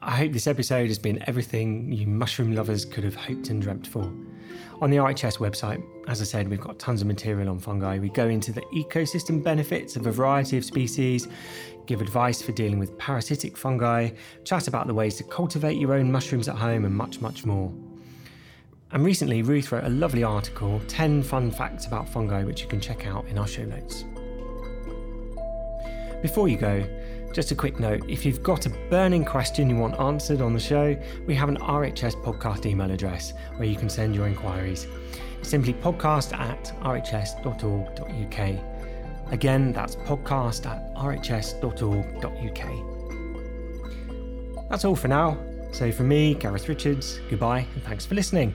I 0.00 0.12
hope 0.12 0.32
this 0.32 0.46
episode 0.46 0.86
has 0.88 0.98
been 0.98 1.24
everything 1.26 1.92
you 1.92 2.06
mushroom 2.06 2.54
lovers 2.54 2.84
could 2.84 3.02
have 3.02 3.16
hoped 3.16 3.50
and 3.50 3.60
dreamt 3.60 3.84
for. 3.84 4.12
On 4.80 4.90
the 4.90 4.98
RHS 4.98 5.38
website, 5.38 5.82
as 6.06 6.20
I 6.20 6.24
said, 6.24 6.46
we've 6.46 6.60
got 6.60 6.78
tons 6.78 7.00
of 7.00 7.08
material 7.08 7.48
on 7.48 7.58
fungi. 7.58 7.98
We 7.98 8.08
go 8.10 8.28
into 8.28 8.52
the 8.52 8.60
ecosystem 8.72 9.42
benefits 9.42 9.96
of 9.96 10.06
a 10.06 10.12
variety 10.12 10.56
of 10.56 10.64
species, 10.64 11.26
give 11.86 12.00
advice 12.00 12.40
for 12.40 12.52
dealing 12.52 12.78
with 12.78 12.96
parasitic 12.96 13.56
fungi, 13.56 14.10
chat 14.44 14.68
about 14.68 14.86
the 14.86 14.94
ways 14.94 15.16
to 15.16 15.24
cultivate 15.24 15.78
your 15.78 15.94
own 15.94 16.12
mushrooms 16.12 16.48
at 16.48 16.54
home, 16.54 16.84
and 16.84 16.94
much, 16.94 17.20
much 17.20 17.44
more. 17.44 17.72
And 18.92 19.04
recently, 19.04 19.42
Ruth 19.42 19.72
wrote 19.72 19.84
a 19.84 19.90
lovely 19.90 20.22
article 20.22 20.80
10 20.86 21.24
fun 21.24 21.50
facts 21.50 21.86
about 21.86 22.08
fungi, 22.08 22.44
which 22.44 22.62
you 22.62 22.68
can 22.68 22.80
check 22.80 23.04
out 23.04 23.26
in 23.26 23.36
our 23.36 23.48
show 23.48 23.64
notes. 23.64 24.04
Before 26.22 26.48
you 26.48 26.56
go, 26.56 26.84
just 27.32 27.50
a 27.50 27.54
quick 27.54 27.78
note 27.78 28.02
if 28.08 28.24
you've 28.26 28.42
got 28.42 28.66
a 28.66 28.70
burning 28.90 29.24
question 29.24 29.70
you 29.70 29.76
want 29.76 29.98
answered 30.00 30.40
on 30.40 30.52
the 30.52 30.60
show, 30.60 30.96
we 31.26 31.34
have 31.34 31.48
an 31.48 31.58
RHS 31.58 32.22
podcast 32.22 32.66
email 32.66 32.90
address 32.90 33.32
where 33.56 33.68
you 33.68 33.76
can 33.76 33.88
send 33.88 34.14
your 34.14 34.26
inquiries. 34.26 34.86
Simply 35.42 35.74
podcast 35.74 36.36
at 36.38 36.72
rhs.org.uk. 36.82 38.58
Again, 39.32 39.72
that's 39.72 39.96
podcast 39.96 40.66
at 40.66 40.94
rhs.org.uk. 40.94 42.62
That's 44.70 44.84
all 44.84 44.96
for 44.96 45.08
now. 45.08 45.38
So, 45.70 45.92
from 45.92 46.08
me, 46.08 46.34
Gareth 46.34 46.68
Richards, 46.68 47.20
goodbye 47.28 47.66
and 47.74 47.82
thanks 47.84 48.06
for 48.06 48.14
listening. 48.14 48.54